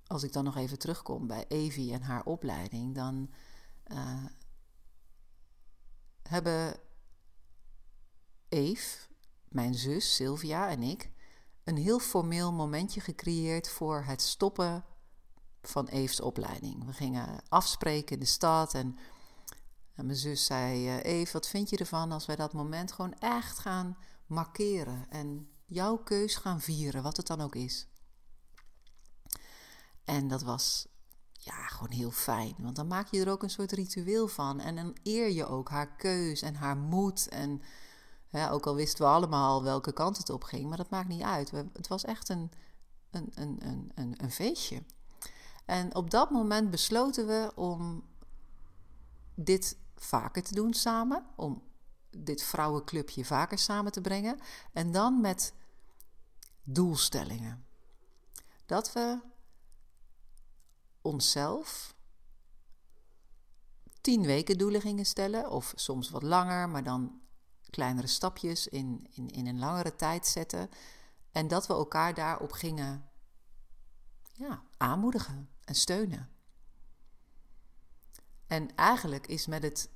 als 0.06 0.22
ik 0.22 0.32
dan 0.32 0.44
nog 0.44 0.56
even 0.56 0.78
terugkom 0.78 1.26
bij 1.26 1.44
Evie 1.48 1.92
en 1.92 2.02
haar 2.02 2.24
opleiding, 2.24 2.94
dan 2.94 3.30
uh, 3.86 4.24
hebben 6.28 6.76
Eve, 8.48 9.06
mijn 9.48 9.74
zus 9.74 10.14
Sylvia 10.14 10.68
en 10.68 10.82
ik 10.82 11.10
een 11.64 11.76
heel 11.76 11.98
formeel 11.98 12.52
momentje 12.52 13.00
gecreëerd 13.00 13.68
voor 13.68 14.02
het 14.02 14.22
stoppen 14.22 14.84
van 15.62 15.86
Eve's 15.86 16.20
opleiding. 16.20 16.84
We 16.84 16.92
gingen 16.92 17.42
afspreken 17.48 18.14
in 18.14 18.20
de 18.20 18.26
stad 18.26 18.74
en, 18.74 18.98
mijn 19.94 20.16
zus 20.16 20.44
zei: 20.44 20.86
uh, 20.86 21.04
Eve, 21.04 21.32
wat 21.32 21.48
vind 21.48 21.70
je 21.70 21.76
ervan 21.76 22.12
als 22.12 22.26
wij 22.26 22.36
dat 22.36 22.52
moment 22.52 22.92
gewoon 22.92 23.18
echt 23.18 23.58
gaan 23.58 23.98
markeren 24.26 25.06
en 25.10 25.50
jouw 25.64 25.96
keus 25.96 26.36
gaan 26.36 26.60
vieren, 26.60 27.02
wat 27.02 27.16
het 27.16 27.26
dan 27.26 27.40
ook 27.40 27.54
is? 27.54 27.86
En 30.04 30.28
dat 30.28 30.42
was 30.42 30.86
ja, 31.46 31.66
gewoon 31.66 31.92
heel 31.92 32.10
fijn. 32.10 32.54
Want 32.58 32.76
dan 32.76 32.86
maak 32.86 33.06
je 33.10 33.20
er 33.20 33.30
ook 33.30 33.42
een 33.42 33.50
soort 33.50 33.72
ritueel 33.72 34.28
van. 34.28 34.60
En 34.60 34.76
dan 34.76 34.96
eer 35.02 35.30
je 35.30 35.46
ook 35.46 35.68
haar 35.68 35.96
keus 35.96 36.42
en 36.42 36.54
haar 36.54 36.76
moed. 36.76 37.28
En 37.28 37.62
ook 38.50 38.66
al 38.66 38.74
wisten 38.74 39.04
we 39.04 39.10
allemaal 39.10 39.62
welke 39.62 39.92
kant 39.92 40.16
het 40.16 40.30
op 40.30 40.44
ging, 40.44 40.68
maar 40.68 40.76
dat 40.76 40.90
maakt 40.90 41.08
niet 41.08 41.22
uit. 41.22 41.50
het 41.50 41.88
was 41.88 42.04
echt 42.04 42.28
een, 42.28 42.50
een, 43.10 43.32
een, 43.34 43.90
een, 43.94 44.14
een 44.16 44.30
feestje. 44.30 44.82
En 45.64 45.94
op 45.94 46.10
dat 46.10 46.30
moment 46.30 46.70
besloten 46.70 47.26
we 47.26 47.52
om 47.54 48.04
dit 49.34 49.78
vaker 49.96 50.42
te 50.42 50.54
doen 50.54 50.74
samen. 50.74 51.26
Om 51.36 51.62
dit 52.10 52.42
vrouwenclubje 52.42 53.24
vaker 53.24 53.58
samen 53.58 53.92
te 53.92 54.00
brengen. 54.00 54.38
En 54.72 54.92
dan 54.92 55.20
met 55.20 55.54
doelstellingen. 56.62 57.64
Dat 58.66 58.92
we 58.92 59.18
onszelf 61.06 61.94
tien 64.00 64.22
weken 64.22 64.58
doelen 64.58 64.80
gingen 64.80 65.06
stellen, 65.06 65.50
of 65.50 65.72
soms 65.76 66.10
wat 66.10 66.22
langer, 66.22 66.68
maar 66.68 66.82
dan 66.82 67.20
kleinere 67.70 68.06
stapjes 68.06 68.68
in, 68.68 69.06
in, 69.10 69.28
in 69.28 69.46
een 69.46 69.58
langere 69.58 69.96
tijd 69.96 70.26
zetten. 70.26 70.70
En 71.32 71.48
dat 71.48 71.66
we 71.66 71.72
elkaar 71.72 72.14
daarop 72.14 72.52
gingen 72.52 73.08
ja, 74.32 74.62
aanmoedigen 74.76 75.48
en 75.64 75.74
steunen. 75.74 76.28
En 78.46 78.74
eigenlijk 78.74 79.26
is 79.26 79.46
met 79.46 79.62
het 79.62 79.90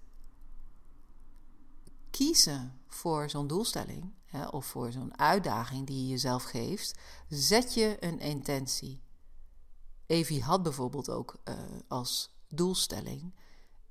kiezen 2.10 2.80
voor 2.86 3.30
zo'n 3.30 3.46
doelstelling 3.46 4.12
hè, 4.24 4.46
of 4.46 4.66
voor 4.66 4.92
zo'n 4.92 5.18
uitdaging 5.18 5.86
die 5.86 6.02
je 6.02 6.08
jezelf 6.08 6.42
geeft, 6.42 6.98
zet 7.28 7.74
je 7.74 7.96
een 8.00 8.18
intentie. 8.18 9.02
Evie 10.10 10.42
had 10.42 10.62
bijvoorbeeld 10.62 11.10
ook 11.10 11.40
uh, 11.44 11.54
als 11.88 12.34
doelstelling: 12.48 13.34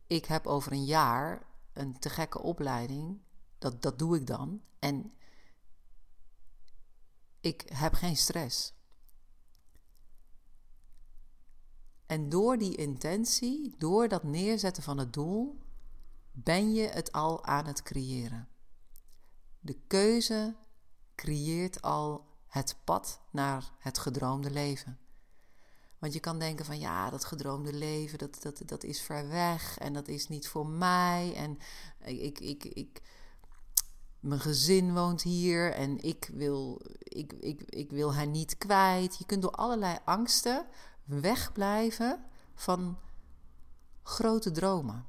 ik 0.08 0.26
heb 0.26 0.48
over 0.48 0.72
een 0.72 0.86
jaar 0.86 1.46
een 1.74 2.00
te 2.00 2.10
gekke 2.10 2.42
opleiding. 2.42 3.22
Dat, 3.58 3.82
dat 3.82 4.00
doe 4.00 4.16
ik 4.16 4.28
dan. 4.28 4.62
En 4.80 5.14
ik 7.40 7.70
heb 7.74 7.94
geen 7.94 8.18
stress. 8.18 8.74
En 12.06 12.30
door 12.30 12.58
die 12.58 12.76
intentie, 12.76 13.76
door 13.78 14.08
dat 14.08 14.24
neerzetten 14.24 14.84
van 14.84 14.98
het 14.98 15.14
doel, 15.14 15.64
ben 16.32 16.74
je 16.74 16.88
het 16.88 17.12
al 17.12 17.46
aan 17.46 17.66
het 17.66 17.82
creëren. 17.82 18.48
De 19.60 19.80
keuze 19.88 20.56
creëert 21.16 21.82
al 21.82 22.28
het 22.48 22.78
pad 22.84 23.22
naar 23.32 23.74
het 23.80 23.98
gedroomde 23.98 24.52
leven. 24.52 25.00
Want 26.00 26.14
je 26.14 26.20
kan 26.20 26.40
denken 26.40 26.66
van 26.66 26.80
ja, 26.80 27.10
dat 27.10 27.26
gedroomde 27.26 27.74
leven, 27.74 28.18
dat, 28.18 28.42
dat, 28.42 28.62
dat 28.66 28.84
is 28.84 29.02
ver 29.02 29.28
weg 29.28 29.78
en 29.78 29.94
dat 29.94 30.08
is 30.08 30.28
niet 30.28 30.48
voor 30.48 30.68
mij. 30.68 31.34
En 31.36 31.58
ik, 32.00 32.40
ik, 32.40 32.64
ik, 32.64 33.02
mijn 34.20 34.40
gezin 34.40 34.94
woont 34.94 35.22
hier 35.22 35.74
en 35.74 36.04
ik 36.04 36.30
wil, 36.34 36.82
ik, 37.00 37.34
ik, 37.34 37.62
ik 37.62 37.92
wil 37.92 38.14
haar 38.14 38.28
niet 38.28 38.58
kwijt. 38.58 39.18
Je 39.18 39.26
kunt 39.26 39.42
door 39.42 39.52
allerlei 39.52 39.98
angsten 40.06 40.66
wegblijven 41.06 42.26
van 42.56 42.98
grote 44.04 44.52
dromen. 44.52 45.08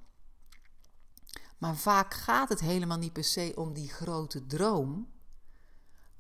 Maar 1.59 1.77
vaak 1.77 2.15
gaat 2.15 2.49
het 2.49 2.61
helemaal 2.61 2.99
niet 2.99 3.13
per 3.13 3.25
se 3.25 3.53
om 3.57 3.73
die 3.73 3.89
grote 3.89 4.47
droom, 4.47 5.09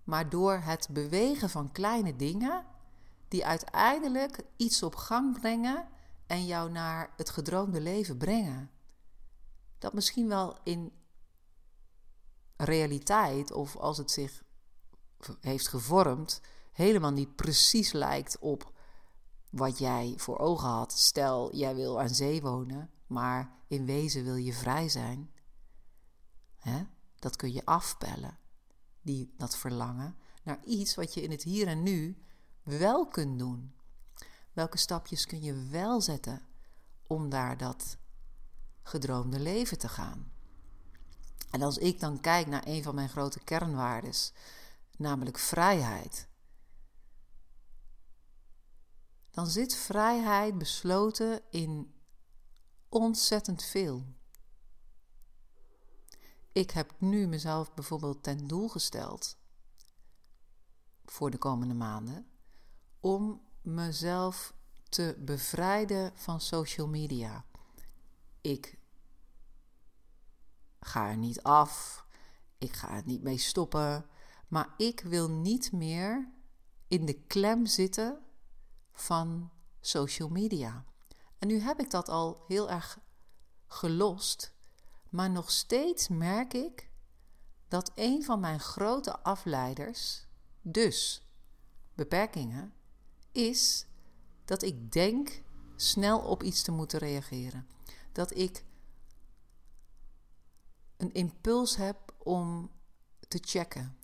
maar 0.04 0.30
door 0.30 0.52
het 0.52 0.88
bewegen 0.90 1.50
van 1.50 1.72
kleine 1.72 2.16
dingen 2.16 2.64
die 3.30 3.46
uiteindelijk 3.46 4.42
iets 4.56 4.82
op 4.82 4.94
gang 4.94 5.40
brengen 5.40 5.88
en 6.26 6.46
jou 6.46 6.70
naar 6.70 7.12
het 7.16 7.30
gedroomde 7.30 7.80
leven 7.80 8.16
brengen. 8.16 8.70
Dat 9.78 9.92
misschien 9.92 10.28
wel 10.28 10.58
in 10.64 10.92
realiteit 12.56 13.52
of 13.52 13.76
als 13.76 13.98
het 13.98 14.10
zich 14.10 14.42
heeft 15.40 15.68
gevormd, 15.68 16.40
helemaal 16.72 17.10
niet 17.10 17.36
precies 17.36 17.92
lijkt 17.92 18.38
op 18.38 18.72
wat 19.50 19.78
jij 19.78 20.14
voor 20.16 20.38
ogen 20.38 20.68
had. 20.68 20.92
Stel, 20.92 21.56
jij 21.56 21.74
wil 21.74 22.00
aan 22.00 22.14
zee 22.14 22.42
wonen, 22.42 22.90
maar 23.06 23.52
in 23.66 23.86
wezen 23.86 24.24
wil 24.24 24.36
je 24.36 24.52
vrij 24.52 24.88
zijn. 24.88 25.30
Hè? 26.56 26.82
Dat 27.16 27.36
kun 27.36 27.52
je 27.52 27.64
afpellen, 27.64 28.38
die, 29.02 29.34
dat 29.36 29.56
verlangen, 29.56 30.16
naar 30.42 30.64
iets 30.64 30.94
wat 30.94 31.14
je 31.14 31.22
in 31.22 31.30
het 31.30 31.42
hier 31.42 31.66
en 31.66 31.82
nu 31.82 32.24
wel 32.78 33.06
kunt 33.06 33.38
doen. 33.38 33.74
Welke 34.52 34.78
stapjes 34.78 35.26
kun 35.26 35.42
je 35.42 35.68
wel 35.68 36.00
zetten 36.00 36.42
om 37.06 37.28
daar 37.28 37.56
dat 37.56 37.96
gedroomde 38.82 39.40
leven 39.40 39.78
te 39.78 39.88
gaan? 39.88 40.32
En 41.50 41.62
als 41.62 41.78
ik 41.78 42.00
dan 42.00 42.20
kijk 42.20 42.46
naar 42.46 42.66
een 42.66 42.82
van 42.82 42.94
mijn 42.94 43.08
grote 43.08 43.40
kernwaardes, 43.40 44.32
namelijk 44.96 45.38
vrijheid, 45.38 46.28
dan 49.30 49.46
zit 49.46 49.74
vrijheid 49.74 50.58
besloten 50.58 51.42
in 51.50 51.94
ontzettend 52.88 53.64
veel. 53.64 54.04
Ik 56.52 56.70
heb 56.70 56.94
nu 56.98 57.26
mezelf 57.26 57.74
bijvoorbeeld 57.74 58.22
ten 58.22 58.46
doel 58.46 58.68
gesteld 58.68 59.38
voor 61.04 61.30
de 61.30 61.38
komende 61.38 61.74
maanden 61.74 62.26
om 63.00 63.40
mezelf 63.62 64.54
te 64.88 65.16
bevrijden 65.18 66.12
van 66.14 66.40
social 66.40 66.88
media. 66.88 67.44
Ik 68.40 68.78
ga 70.80 71.08
er 71.08 71.16
niet 71.16 71.42
af, 71.42 72.04
ik 72.58 72.72
ga 72.72 72.90
er 72.90 73.02
niet 73.04 73.22
mee 73.22 73.38
stoppen, 73.38 74.06
maar 74.48 74.74
ik 74.76 75.00
wil 75.00 75.30
niet 75.30 75.72
meer 75.72 76.32
in 76.88 77.06
de 77.06 77.14
klem 77.14 77.66
zitten 77.66 78.18
van 78.92 79.50
social 79.80 80.28
media. 80.28 80.84
En 81.38 81.48
nu 81.48 81.58
heb 81.58 81.80
ik 81.80 81.90
dat 81.90 82.08
al 82.08 82.44
heel 82.48 82.70
erg 82.70 82.98
gelost, 83.66 84.54
maar 85.08 85.30
nog 85.30 85.50
steeds 85.50 86.08
merk 86.08 86.54
ik 86.54 86.90
dat 87.68 87.92
een 87.94 88.24
van 88.24 88.40
mijn 88.40 88.60
grote 88.60 89.18
afleiders, 89.18 90.26
dus 90.62 91.26
beperkingen, 91.94 92.74
is 93.32 93.86
dat 94.44 94.62
ik 94.62 94.92
denk 94.92 95.42
snel 95.76 96.18
op 96.18 96.42
iets 96.42 96.62
te 96.62 96.72
moeten 96.72 96.98
reageren. 96.98 97.66
Dat 98.12 98.36
ik 98.36 98.64
een 100.96 101.12
impuls 101.12 101.76
heb 101.76 102.14
om 102.18 102.70
te 103.28 103.38
checken. 103.40 103.96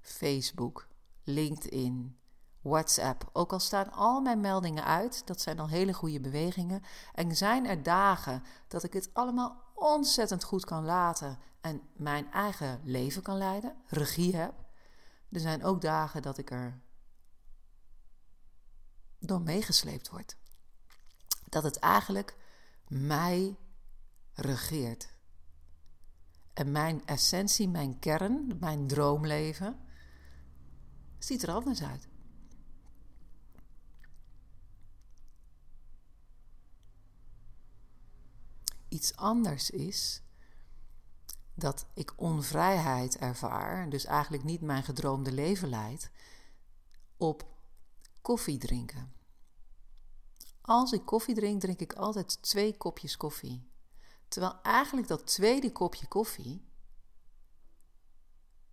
Facebook, 0.00 0.88
LinkedIn, 1.24 2.18
WhatsApp. 2.60 3.30
Ook 3.32 3.52
al 3.52 3.60
staan 3.60 3.92
al 3.92 4.20
mijn 4.20 4.40
meldingen 4.40 4.84
uit, 4.84 5.26
dat 5.26 5.40
zijn 5.40 5.58
al 5.58 5.68
hele 5.68 5.92
goede 5.92 6.20
bewegingen. 6.20 6.82
En 7.14 7.36
zijn 7.36 7.66
er 7.66 7.82
dagen 7.82 8.42
dat 8.68 8.82
ik 8.82 8.92
het 8.92 9.10
allemaal 9.12 9.62
ontzettend 9.74 10.44
goed 10.44 10.64
kan 10.64 10.84
laten 10.84 11.38
en 11.60 11.80
mijn 11.96 12.32
eigen 12.32 12.80
leven 12.84 13.22
kan 13.22 13.36
leiden, 13.36 13.76
regie 13.86 14.36
heb. 14.36 14.54
Er 15.30 15.40
zijn 15.40 15.64
ook 15.64 15.80
dagen 15.80 16.22
dat 16.22 16.38
ik 16.38 16.50
er 16.50 16.80
door 19.20 19.40
meegesleept 19.40 20.08
word. 20.08 20.36
Dat 21.48 21.62
het 21.62 21.78
eigenlijk 21.78 22.36
mij 22.88 23.56
regeert. 24.32 25.14
En 26.54 26.72
mijn 26.72 27.06
essentie, 27.06 27.68
mijn 27.68 27.98
kern, 27.98 28.56
mijn 28.60 28.86
droomleven, 28.86 29.78
ziet 31.18 31.42
er 31.42 31.50
anders 31.50 31.82
uit. 31.82 32.08
Iets 38.88 39.16
anders 39.16 39.70
is 39.70 40.22
dat 41.54 41.86
ik 41.94 42.12
onvrijheid 42.16 43.16
ervaar, 43.16 43.90
dus 43.90 44.04
eigenlijk 44.04 44.44
niet 44.44 44.60
mijn 44.60 44.82
gedroomde 44.82 45.32
leven 45.32 45.68
leid, 45.68 46.10
op 47.16 47.49
koffie 48.22 48.58
drinken. 48.58 49.12
Als 50.60 50.92
ik 50.92 51.04
koffie 51.04 51.34
drink, 51.34 51.60
drink 51.60 51.80
ik 51.80 51.92
altijd 51.92 52.42
twee 52.42 52.76
kopjes 52.76 53.16
koffie. 53.16 53.68
Terwijl 54.28 54.60
eigenlijk 54.62 55.08
dat 55.08 55.26
tweede 55.26 55.72
kopje 55.72 56.06
koffie 56.06 56.68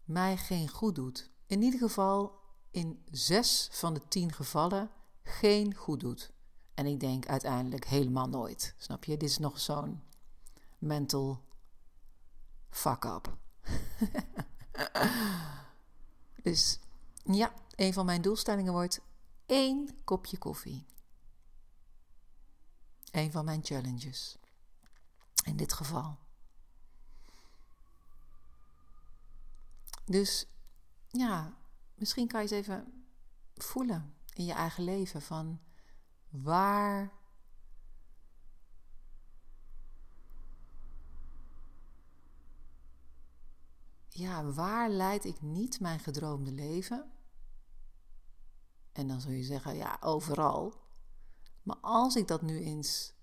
mij 0.04 0.38
geen 0.38 0.70
goed 0.70 0.96
doet. 0.96 1.32
In 1.46 1.62
ieder 1.62 1.80
geval 1.80 2.40
in 2.72 3.04
zes 3.12 3.70
van 3.72 3.94
de 3.94 4.08
tien 4.08 4.34
gevallen 4.34 4.92
geen 5.24 5.76
goed 5.76 6.00
doet. 6.00 6.32
En 6.74 6.86
ik 6.86 7.00
denk 7.00 7.28
uiteindelijk 7.28 7.86
helemaal 7.86 8.28
nooit. 8.28 8.76
Snap 8.78 9.04
je? 9.04 9.18
Dit 9.18 9.30
is 9.30 9.38
nog 9.38 9.60
zo'n 9.60 10.02
mental 10.78 11.44
fuck 12.70 13.04
up. 13.04 13.38
dus 16.44 16.80
ja, 17.24 17.54
een 17.76 17.94
van 17.94 18.06
mijn 18.06 18.22
doelstellingen 18.22 18.74
wordt 18.74 19.02
één 19.48 20.04
kopje 20.04 20.38
koffie. 20.38 20.86
Een 23.12 23.32
van 23.32 23.46
mijn 23.46 23.64
challenges. 23.64 24.38
In 25.44 25.58
dit 25.58 25.74
geval. 25.74 26.18
Dus 30.06 30.48
ja, 31.08 31.58
misschien 31.96 32.28
kan 32.28 32.44
je 32.44 32.48
eens 32.48 32.66
even 32.66 33.06
voelen 33.56 34.16
in 34.34 34.46
je 34.46 34.54
eigen 34.54 34.84
leven 34.84 35.22
van 35.22 35.60
waar 36.30 37.12
ja, 44.10 44.52
waar 44.52 44.90
leid 44.90 45.26
ik 45.26 45.42
niet 45.42 45.80
mijn 45.80 46.00
gedroomde 46.00 46.52
leven? 46.52 47.12
En 48.98 49.08
dan 49.08 49.22
zul 49.22 49.32
je 49.32 49.44
zeggen, 49.44 49.76
ja, 49.76 49.98
overal. 50.00 50.74
Maar 51.64 51.78
als 51.78 52.16
ik 52.16 52.28
dat 52.28 52.42
nu 52.42 52.60
eens 52.60 53.14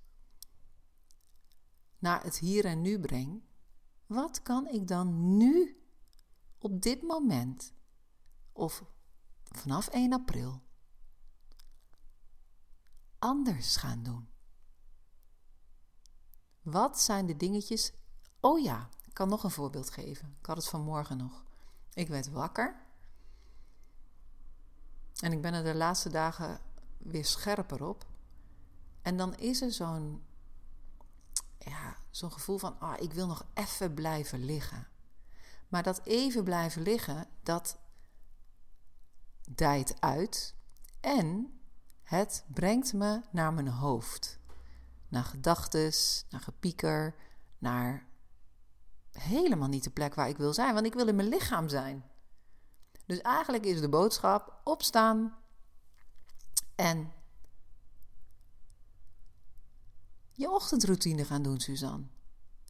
naar 1.99 2.23
het 2.23 2.39
hier 2.39 2.65
en 2.65 2.81
nu 2.81 3.01
breng, 3.01 3.43
wat 4.07 4.43
kan 4.43 4.69
ik 4.69 4.89
dan 4.89 5.37
nu, 5.37 5.83
op 6.59 6.83
dit 6.83 7.03
moment, 7.03 7.73
of 8.53 8.85
vanaf 9.45 9.89
1 9.89 10.13
april, 10.13 10.63
anders 13.19 13.77
gaan 13.77 14.03
doen? 14.03 14.29
Wat 16.63 17.01
zijn 17.01 17.27
de 17.27 17.37
dingetjes? 17.37 17.93
Oh 18.41 18.63
ja, 18.63 18.89
ik 19.07 19.15
kan 19.15 19.29
nog 19.29 19.45
een 19.45 19.51
voorbeeld 19.51 19.91
geven. 19.91 20.37
Ik 20.39 20.47
had 20.47 20.57
het 20.57 20.69
vanmorgen 20.69 21.17
nog. 21.17 21.45
Ik 21.95 22.09
werd 22.09 22.31
wakker. 22.31 22.84
En 25.21 25.33
ik 25.33 25.41
ben 25.41 25.55
er 25.55 25.65
de 25.65 25.75
laatste 25.75 26.11
dagen 26.11 26.61
weer 26.99 27.25
scherper 27.25 27.85
op. 27.85 28.07
En 29.03 29.17
dan 29.17 29.37
is 29.37 29.63
er 29.63 29.73
zo'n 29.73 30.23
ja, 31.59 31.97
zo'n 32.11 32.33
gevoel 32.33 32.59
van, 32.59 32.79
ah, 32.81 33.01
ik 33.01 33.13
wil 33.13 33.27
nog 33.27 33.47
even 33.55 33.95
blijven 33.95 34.45
liggen. 34.45 34.87
Maar 35.69 35.83
dat 35.83 36.01
even 36.05 36.45
blijven 36.45 36.83
liggen, 36.83 37.27
dat 37.43 37.79
dijt 39.51 40.01
uit 40.01 40.55
en 41.01 41.59
het 42.03 42.45
brengt 42.47 42.93
me 42.93 43.21
naar 43.31 43.53
mijn 43.53 43.69
hoofd. 43.69 44.39
Naar 45.09 45.25
gedachtes, 45.25 46.27
naar 46.31 46.41
gepieker, 46.41 47.15
naar 47.59 48.07
helemaal 49.11 49.69
niet 49.69 49.85
de 49.85 49.91
plek 49.91 50.15
waar 50.15 50.29
ik 50.29 50.37
wil 50.37 50.53
zijn, 50.53 50.75
want 50.75 50.87
ik 50.87 50.95
wil 50.95 51.09
in 51.09 51.17
mijn 51.17 51.29
lichaam 51.29 51.69
zijn. 51.69 52.05
Dus 53.07 53.21
eigenlijk 53.21 53.65
is 53.65 53.81
de 53.81 53.89
boodschap 53.89 54.61
opstaan 54.65 55.39
en 56.75 57.13
je 60.33 60.51
ochtendroutine 60.51 61.25
gaan 61.25 61.43
doen, 61.43 61.61
Suzanne. 61.61 62.07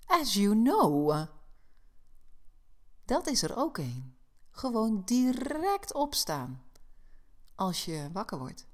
As 0.07 0.35
you 0.35 0.55
know. 0.55 1.27
Dat 3.05 3.27
is 3.27 3.42
er 3.42 3.57
ook 3.57 3.79
een. 3.79 4.16
Gewoon 4.51 5.03
direct 5.05 5.94
opstaan 5.94 6.62
als 7.55 7.85
je 7.85 8.09
wakker 8.12 8.38
wordt. 8.38 8.66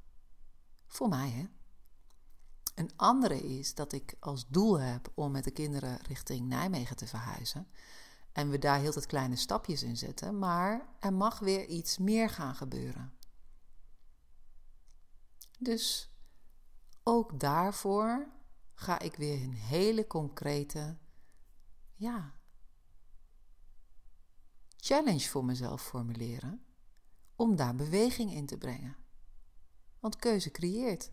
Voor 0.86 1.08
mij, 1.08 1.30
hè? 1.30 1.48
Een 2.74 2.90
andere 2.96 3.58
is 3.58 3.74
dat 3.74 3.92
ik 3.92 4.16
als 4.20 4.48
doel 4.48 4.80
heb 4.80 5.12
om 5.14 5.30
met 5.30 5.44
de 5.44 5.50
kinderen 5.50 5.98
richting 6.02 6.48
Nijmegen 6.48 6.96
te 6.96 7.06
verhuizen. 7.06 7.68
En 8.32 8.50
we 8.50 8.58
daar 8.58 8.78
heel 8.78 8.92
het 8.92 9.06
kleine 9.06 9.36
stapjes 9.36 9.82
in 9.82 9.96
zetten, 9.96 10.38
maar 10.38 10.88
er 11.00 11.12
mag 11.12 11.38
weer 11.38 11.66
iets 11.66 11.98
meer 11.98 12.30
gaan 12.30 12.54
gebeuren. 12.54 13.12
Dus 15.58 16.14
ook 17.02 17.40
daarvoor 17.40 18.28
ga 18.74 18.98
ik 18.98 19.14
weer 19.14 19.42
een 19.42 19.54
hele 19.54 20.06
concrete, 20.06 20.98
ja, 21.94 22.34
challenge 24.76 25.28
voor 25.28 25.44
mezelf 25.44 25.82
formuleren 25.82 26.64
om 27.36 27.56
daar 27.56 27.74
beweging 27.74 28.32
in 28.32 28.46
te 28.46 28.58
brengen. 28.58 28.96
Want 29.98 30.16
keuze 30.16 30.50
creëert. 30.50 31.10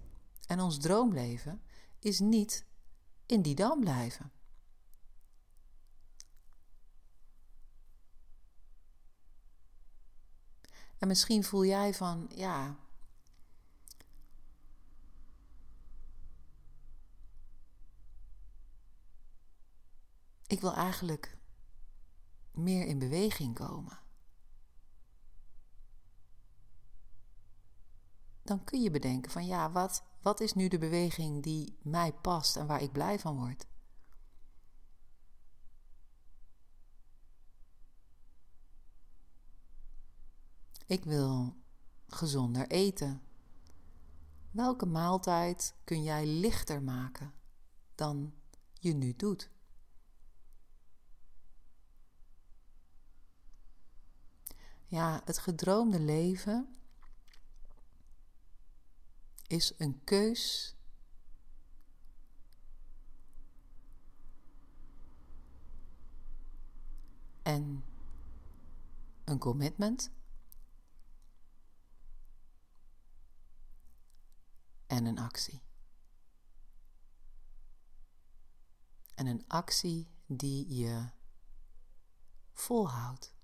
En 0.48 0.60
ons 0.60 0.78
droomleven 0.78 1.62
is 2.00 2.20
niet 2.20 2.66
in 3.26 3.42
die 3.42 3.56
dam 3.56 3.80
blijven. 3.80 4.32
En 10.98 11.08
misschien 11.08 11.44
voel 11.44 11.66
jij 11.66 11.94
van, 11.94 12.30
ja, 12.36 12.76
ik 20.48 20.62
wil 20.62 20.74
eigenlijk 20.74 21.38
meer 22.52 22.86
in 22.86 23.00
beweging 23.00 23.56
komen. 23.56 24.00
Dan 28.44 28.64
kun 28.64 28.82
je 28.82 28.92
bedenken 28.92 29.32
van 29.32 29.46
ja, 29.46 29.72
wat, 29.72 30.04
wat 30.22 30.40
is 30.40 30.54
nu 30.54 30.68
de 30.68 30.78
beweging 30.78 31.44
die 31.44 31.78
mij 31.82 32.14
past 32.14 32.56
en 32.56 32.68
waar 32.68 32.82
ik 32.82 32.92
blij 32.92 33.20
van 33.20 33.38
word? 33.38 33.66
Ik 40.88 41.04
wil 41.04 41.56
gezonder 42.08 42.68
eten. 42.68 43.22
Welke 44.52 44.86
maaltijd 44.86 45.76
kun 45.84 46.04
jij 46.04 46.26
lichter 46.26 46.82
maken 46.84 47.34
dan 47.96 48.34
je 48.74 48.94
nu 48.94 49.16
doet? 49.16 49.50
Ja, 54.86 55.22
het 55.26 55.38
gedroomde 55.38 56.00
leven 56.00 56.78
is 59.48 59.74
een 59.78 60.04
keus 60.04 60.76
en 67.44 67.84
een 69.24 69.38
commitment 69.40 70.12
en 74.88 75.06
een 75.06 75.20
actie. 75.20 75.62
En 79.16 79.26
een 79.26 79.44
actie 79.48 80.08
die 80.26 80.76
je 80.76 81.10
volhoudt. 82.54 83.36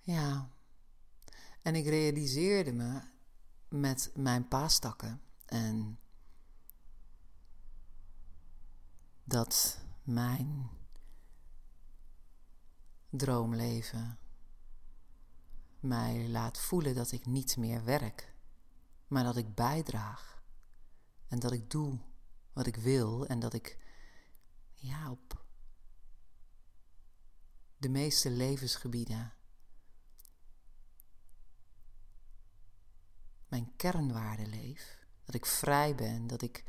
Ja. 0.00 0.50
En 1.62 1.74
ik 1.74 1.86
realiseerde 1.86 2.72
me 2.72 3.00
met 3.68 4.10
mijn 4.14 4.48
paastakken 4.48 5.22
en 5.44 5.98
dat 9.24 9.78
mijn 10.02 10.77
droomleven 13.10 14.18
mij 15.80 16.28
laat 16.28 16.58
voelen 16.58 16.94
dat 16.94 17.12
ik 17.12 17.26
niet 17.26 17.56
meer 17.56 17.84
werk, 17.84 18.34
maar 19.06 19.24
dat 19.24 19.36
ik 19.36 19.54
bijdraag 19.54 20.42
en 21.28 21.38
dat 21.38 21.52
ik 21.52 21.70
doe 21.70 21.98
wat 22.52 22.66
ik 22.66 22.76
wil 22.76 23.26
en 23.26 23.38
dat 23.38 23.54
ik 23.54 23.78
ja 24.74 25.10
op 25.10 25.44
de 27.76 27.88
meeste 27.88 28.30
levensgebieden 28.30 29.32
mijn 33.48 33.76
kernwaarde 33.76 34.46
leef. 34.46 35.06
Dat 35.24 35.34
ik 35.34 35.46
vrij 35.46 35.94
ben, 35.94 36.26
dat 36.26 36.42
ik 36.42 36.64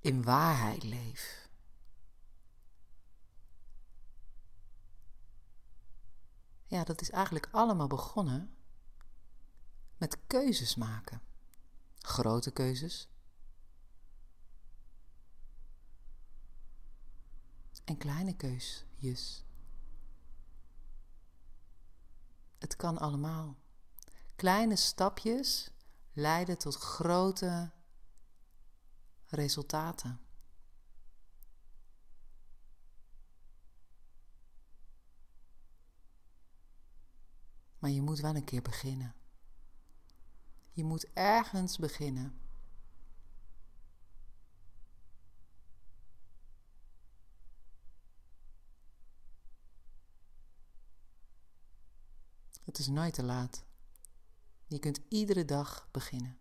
in 0.00 0.22
waarheid 0.22 0.82
leef. 0.82 1.49
Ja, 6.70 6.84
dat 6.84 7.00
is 7.00 7.10
eigenlijk 7.10 7.48
allemaal 7.50 7.86
begonnen 7.86 8.54
met 9.96 10.26
keuzes 10.26 10.74
maken. 10.74 11.20
Grote 11.98 12.50
keuzes. 12.50 13.08
En 17.84 17.96
kleine 17.96 18.36
keuzes. 18.36 19.44
Het 22.58 22.76
kan 22.76 22.98
allemaal. 22.98 23.56
Kleine 24.36 24.76
stapjes 24.76 25.70
leiden 26.12 26.58
tot 26.58 26.74
grote 26.74 27.70
resultaten. 29.26 30.20
Maar 37.80 37.90
je 37.90 38.02
moet 38.02 38.18
wel 38.18 38.36
een 38.36 38.44
keer 38.44 38.62
beginnen. 38.62 39.14
Je 40.72 40.84
moet 40.84 41.06
ergens 41.12 41.78
beginnen. 41.78 42.40
Het 52.64 52.78
is 52.78 52.86
nooit 52.86 53.14
te 53.14 53.22
laat. 53.22 53.64
Je 54.66 54.78
kunt 54.78 55.00
iedere 55.08 55.44
dag 55.44 55.88
beginnen. 55.90 56.38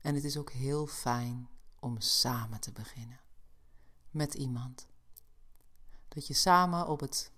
En 0.00 0.14
het 0.14 0.24
is 0.24 0.36
ook 0.36 0.50
heel 0.50 0.86
fijn 0.86 1.48
om 1.80 2.00
samen 2.00 2.60
te 2.60 2.72
beginnen. 2.72 3.20
Met 4.10 4.34
iemand. 4.34 4.86
Dat 6.08 6.26
je 6.26 6.34
samen 6.34 6.86
op 6.86 7.00
het 7.00 7.32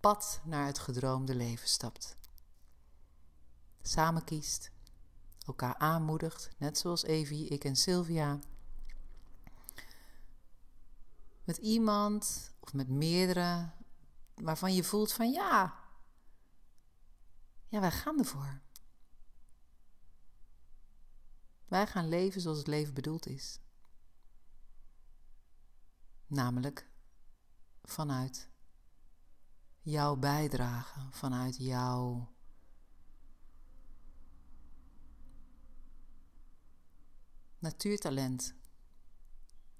pad 0.00 0.40
naar 0.44 0.66
het 0.66 0.78
gedroomde 0.78 1.34
leven 1.34 1.68
stapt. 1.68 2.16
samen 3.82 4.24
kiest, 4.24 4.70
elkaar 5.46 5.76
aanmoedigt, 5.76 6.50
net 6.56 6.78
zoals 6.78 7.02
Evie, 7.02 7.48
ik 7.48 7.64
en 7.64 7.76
Sylvia. 7.76 8.38
Met 11.44 11.56
iemand 11.56 12.52
of 12.60 12.72
met 12.72 12.88
meerdere 12.88 13.70
waarvan 14.34 14.74
je 14.74 14.84
voelt 14.84 15.12
van 15.12 15.30
ja, 15.30 15.80
ja, 17.68 17.80
wij 17.80 17.90
gaan 17.90 18.18
ervoor. 18.18 18.60
Wij 21.64 21.86
gaan 21.86 22.08
leven 22.08 22.40
zoals 22.40 22.58
het 22.58 22.66
leven 22.66 22.94
bedoeld 22.94 23.26
is. 23.26 23.58
Namelijk 26.26 26.90
vanuit 27.82 28.49
jouw 29.90 30.16
bijdrage, 30.16 31.00
vanuit 31.10 31.56
jouw 31.56 32.28
natuurtalent, 37.58 38.54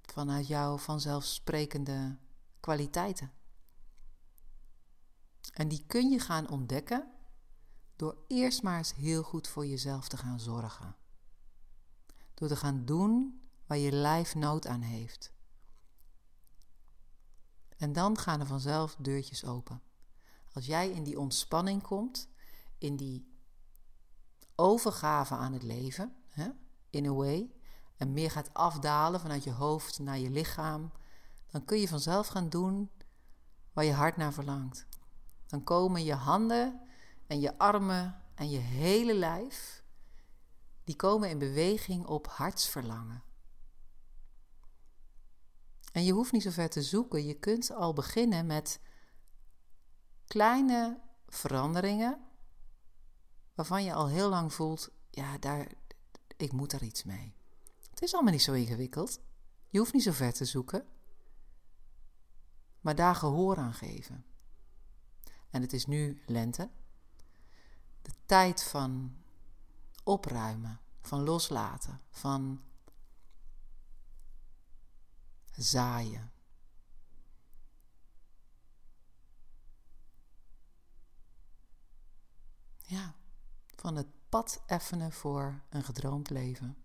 vanuit 0.01 0.47
jouw 0.47 0.77
vanzelfsprekende 0.77 2.17
kwaliteiten. 2.59 3.31
En 5.53 5.67
die 5.67 5.83
kun 5.87 6.09
je 6.09 6.19
gaan 6.19 6.49
ontdekken 6.49 7.11
door 7.95 8.17
eerst 8.27 8.63
maar 8.63 8.77
eens 8.77 8.95
heel 8.95 9.23
goed 9.23 9.47
voor 9.47 9.65
jezelf 9.65 10.07
te 10.07 10.17
gaan 10.17 10.39
zorgen. 10.39 10.95
Door 12.33 12.47
te 12.47 12.55
gaan 12.55 12.85
doen 12.85 13.41
waar 13.65 13.77
je 13.77 13.91
lijf 13.91 14.35
nood 14.35 14.67
aan 14.67 14.81
heeft. 14.81 15.31
En 17.77 17.93
dan 17.93 18.17
gaan 18.17 18.39
er 18.39 18.45
vanzelf 18.45 18.95
deurtjes 18.95 19.45
open. 19.45 19.81
Als 20.53 20.65
jij 20.65 20.89
in 20.89 21.03
die 21.03 21.19
ontspanning 21.19 21.81
komt, 21.81 22.29
in 22.77 22.95
die 22.95 23.31
overgave 24.55 25.35
aan 25.35 25.53
het 25.53 25.63
leven, 25.63 26.15
hè, 26.29 26.49
in 26.89 27.05
a 27.05 27.11
way, 27.13 27.51
en 27.97 28.13
meer 28.13 28.31
gaat 28.31 28.53
afdalen 28.53 29.19
vanuit 29.19 29.43
je 29.43 29.51
hoofd 29.51 29.99
naar 29.99 30.19
je 30.19 30.29
lichaam, 30.29 30.91
dan 31.51 31.65
kun 31.65 31.79
je 31.79 31.87
vanzelf 31.87 32.27
gaan 32.27 32.49
doen 32.49 32.91
waar 33.73 33.85
je 33.85 33.93
hart 33.93 34.17
naar 34.17 34.33
verlangt. 34.33 34.85
Dan 35.47 35.63
komen 35.63 36.03
je 36.03 36.13
handen 36.13 36.81
en 37.27 37.39
je 37.39 37.57
armen 37.57 38.21
en 38.35 38.49
je 38.49 38.57
hele 38.57 39.13
lijf, 39.13 39.83
die 40.83 40.95
komen 40.95 41.29
in 41.29 41.37
beweging 41.37 42.05
op 42.05 42.27
hartsverlangen. 42.27 43.23
En 45.91 46.03
je 46.03 46.11
hoeft 46.11 46.31
niet 46.31 46.43
zo 46.43 46.49
ver 46.49 46.69
te 46.69 46.81
zoeken, 46.81 47.25
je 47.25 47.33
kunt 47.33 47.71
al 47.71 47.93
beginnen 47.93 48.45
met 48.45 48.79
kleine 50.31 50.99
veranderingen 51.27 52.19
waarvan 53.53 53.83
je 53.83 53.93
al 53.93 54.07
heel 54.07 54.29
lang 54.29 54.53
voelt, 54.53 54.89
ja, 55.09 55.37
daar, 55.37 55.71
ik 56.37 56.51
moet 56.51 56.71
daar 56.71 56.83
iets 56.83 57.03
mee. 57.03 57.35
Het 57.89 58.01
is 58.01 58.13
allemaal 58.13 58.31
niet 58.31 58.41
zo 58.41 58.53
ingewikkeld. 58.53 59.19
Je 59.69 59.77
hoeft 59.77 59.93
niet 59.93 60.03
zo 60.03 60.11
ver 60.11 60.33
te 60.33 60.45
zoeken. 60.45 60.85
Maar 62.81 62.95
daar 62.95 63.15
gehoor 63.15 63.57
aan 63.57 63.73
geven. 63.73 64.25
En 65.49 65.61
het 65.61 65.73
is 65.73 65.85
nu 65.85 66.21
lente. 66.25 66.69
De 68.01 68.11
tijd 68.25 68.63
van 68.63 69.15
opruimen, 70.03 70.79
van 71.01 71.23
loslaten, 71.23 72.01
van 72.09 72.61
zaaien. 75.51 76.31
Ja, 82.91 83.15
van 83.75 83.95
het 83.95 84.07
pad 84.29 84.63
effenen 84.65 85.11
voor 85.11 85.63
een 85.69 85.83
gedroomd 85.83 86.29
leven. 86.29 86.83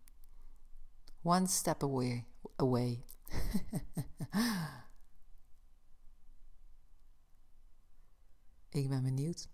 One 1.22 1.46
step 1.46 1.82
away. 1.82 2.26
away. 2.56 3.04
Ik 8.68 8.88
ben 8.88 9.02
benieuwd 9.02 9.48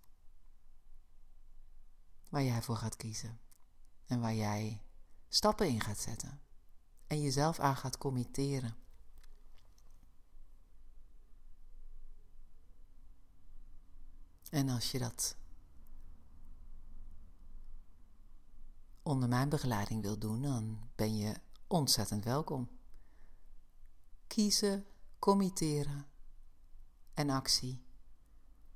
waar 2.29 2.43
jij 2.43 2.61
voor 2.61 2.77
gaat 2.77 2.95
kiezen 2.95 3.39
en 4.05 4.19
waar 4.19 4.35
jij 4.35 4.83
stappen 5.27 5.67
in 5.67 5.81
gaat 5.81 5.99
zetten 5.99 6.41
en 7.07 7.21
jezelf 7.21 7.59
aan 7.59 7.75
gaat 7.75 7.97
committeren. 7.97 8.75
En 14.49 14.69
als 14.69 14.91
je 14.91 14.99
dat 14.99 15.41
onder 19.03 19.29
mijn 19.29 19.49
begeleiding 19.49 20.01
wil 20.01 20.17
doen, 20.19 20.41
dan 20.41 20.89
ben 20.95 21.15
je 21.15 21.35
ontzettend 21.67 22.23
welkom. 22.23 22.69
Kiezen, 24.27 24.85
committeren 25.19 26.05
en 27.13 27.29
actie 27.29 27.85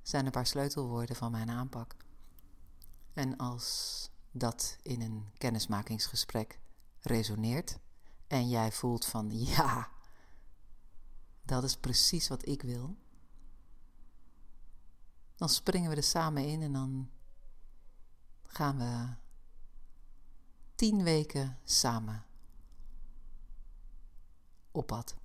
zijn 0.01 0.25
een 0.25 0.31
paar 0.31 0.47
sleutelwoorden 0.47 1.15
van 1.15 1.31
mijn 1.31 1.49
aanpak. 1.49 1.95
En 3.13 3.37
als 3.37 4.09
dat 4.31 4.77
in 4.81 5.01
een 5.01 5.31
kennismakingsgesprek 5.37 6.59
resoneert 6.99 7.79
en 8.27 8.49
jij 8.49 8.71
voelt 8.71 9.05
van 9.05 9.29
ja, 9.55 9.91
dat 11.41 11.63
is 11.63 11.77
precies 11.77 12.27
wat 12.27 12.47
ik 12.47 12.61
wil, 12.61 12.97
dan 15.35 15.49
springen 15.49 15.89
we 15.89 15.95
er 15.95 16.03
samen 16.03 16.47
in 16.47 16.61
en 16.61 16.73
dan 16.73 17.09
gaan 18.43 18.77
we 18.77 19.25
tien 20.77 21.03
weken 21.03 21.57
samen 21.63 22.25
op 24.71 24.87
pad. 24.87 25.15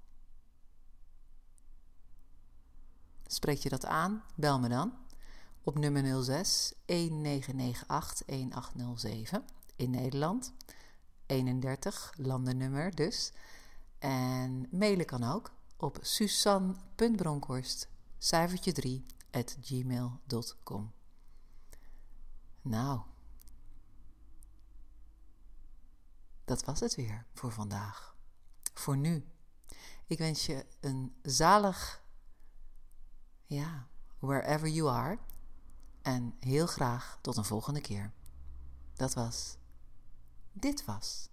Spreek 3.26 3.58
je 3.58 3.68
dat 3.68 3.84
aan? 3.84 4.22
Bel 4.34 4.58
me 4.58 4.68
dan 4.68 4.92
op 5.62 5.78
nummer 5.78 6.24
06 6.24 6.72
1998 6.86 8.26
1807 8.26 9.44
in 9.76 9.90
Nederland. 9.90 10.52
31 11.26 12.12
landennummer 12.16 12.94
dus. 12.94 13.32
En 13.98 14.68
mailen 14.70 15.06
kan 15.06 15.22
ook 15.24 15.52
op 15.76 15.98
susan.bronkhorst 16.00 17.88
cijfertje 18.18 18.72
3 18.72 19.04
at 19.30 19.56
gmail.com. 19.60 20.92
Nou, 22.62 23.00
dat 26.44 26.64
was 26.64 26.81
het 26.81 26.94
weer 26.94 27.26
voor 27.35 27.52
vandaag. 27.52 28.16
Voor 28.74 28.96
nu. 28.96 29.26
Ik 30.07 30.18
wens 30.18 30.46
je 30.46 30.66
een 30.81 31.16
zalig 31.22 32.05
ja, 33.46 33.88
wherever 34.18 34.68
you 34.68 34.88
are. 34.90 35.18
En 36.02 36.37
heel 36.40 36.66
graag 36.66 37.18
tot 37.20 37.37
een 37.37 37.44
volgende 37.44 37.81
keer. 37.81 38.12
Dat 38.94 39.14
was. 39.14 39.57
Dit 40.52 40.85
was. 40.85 41.28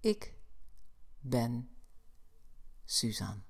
Ik 0.00 0.34
ben 1.20 1.70
Suzanne. 2.84 3.47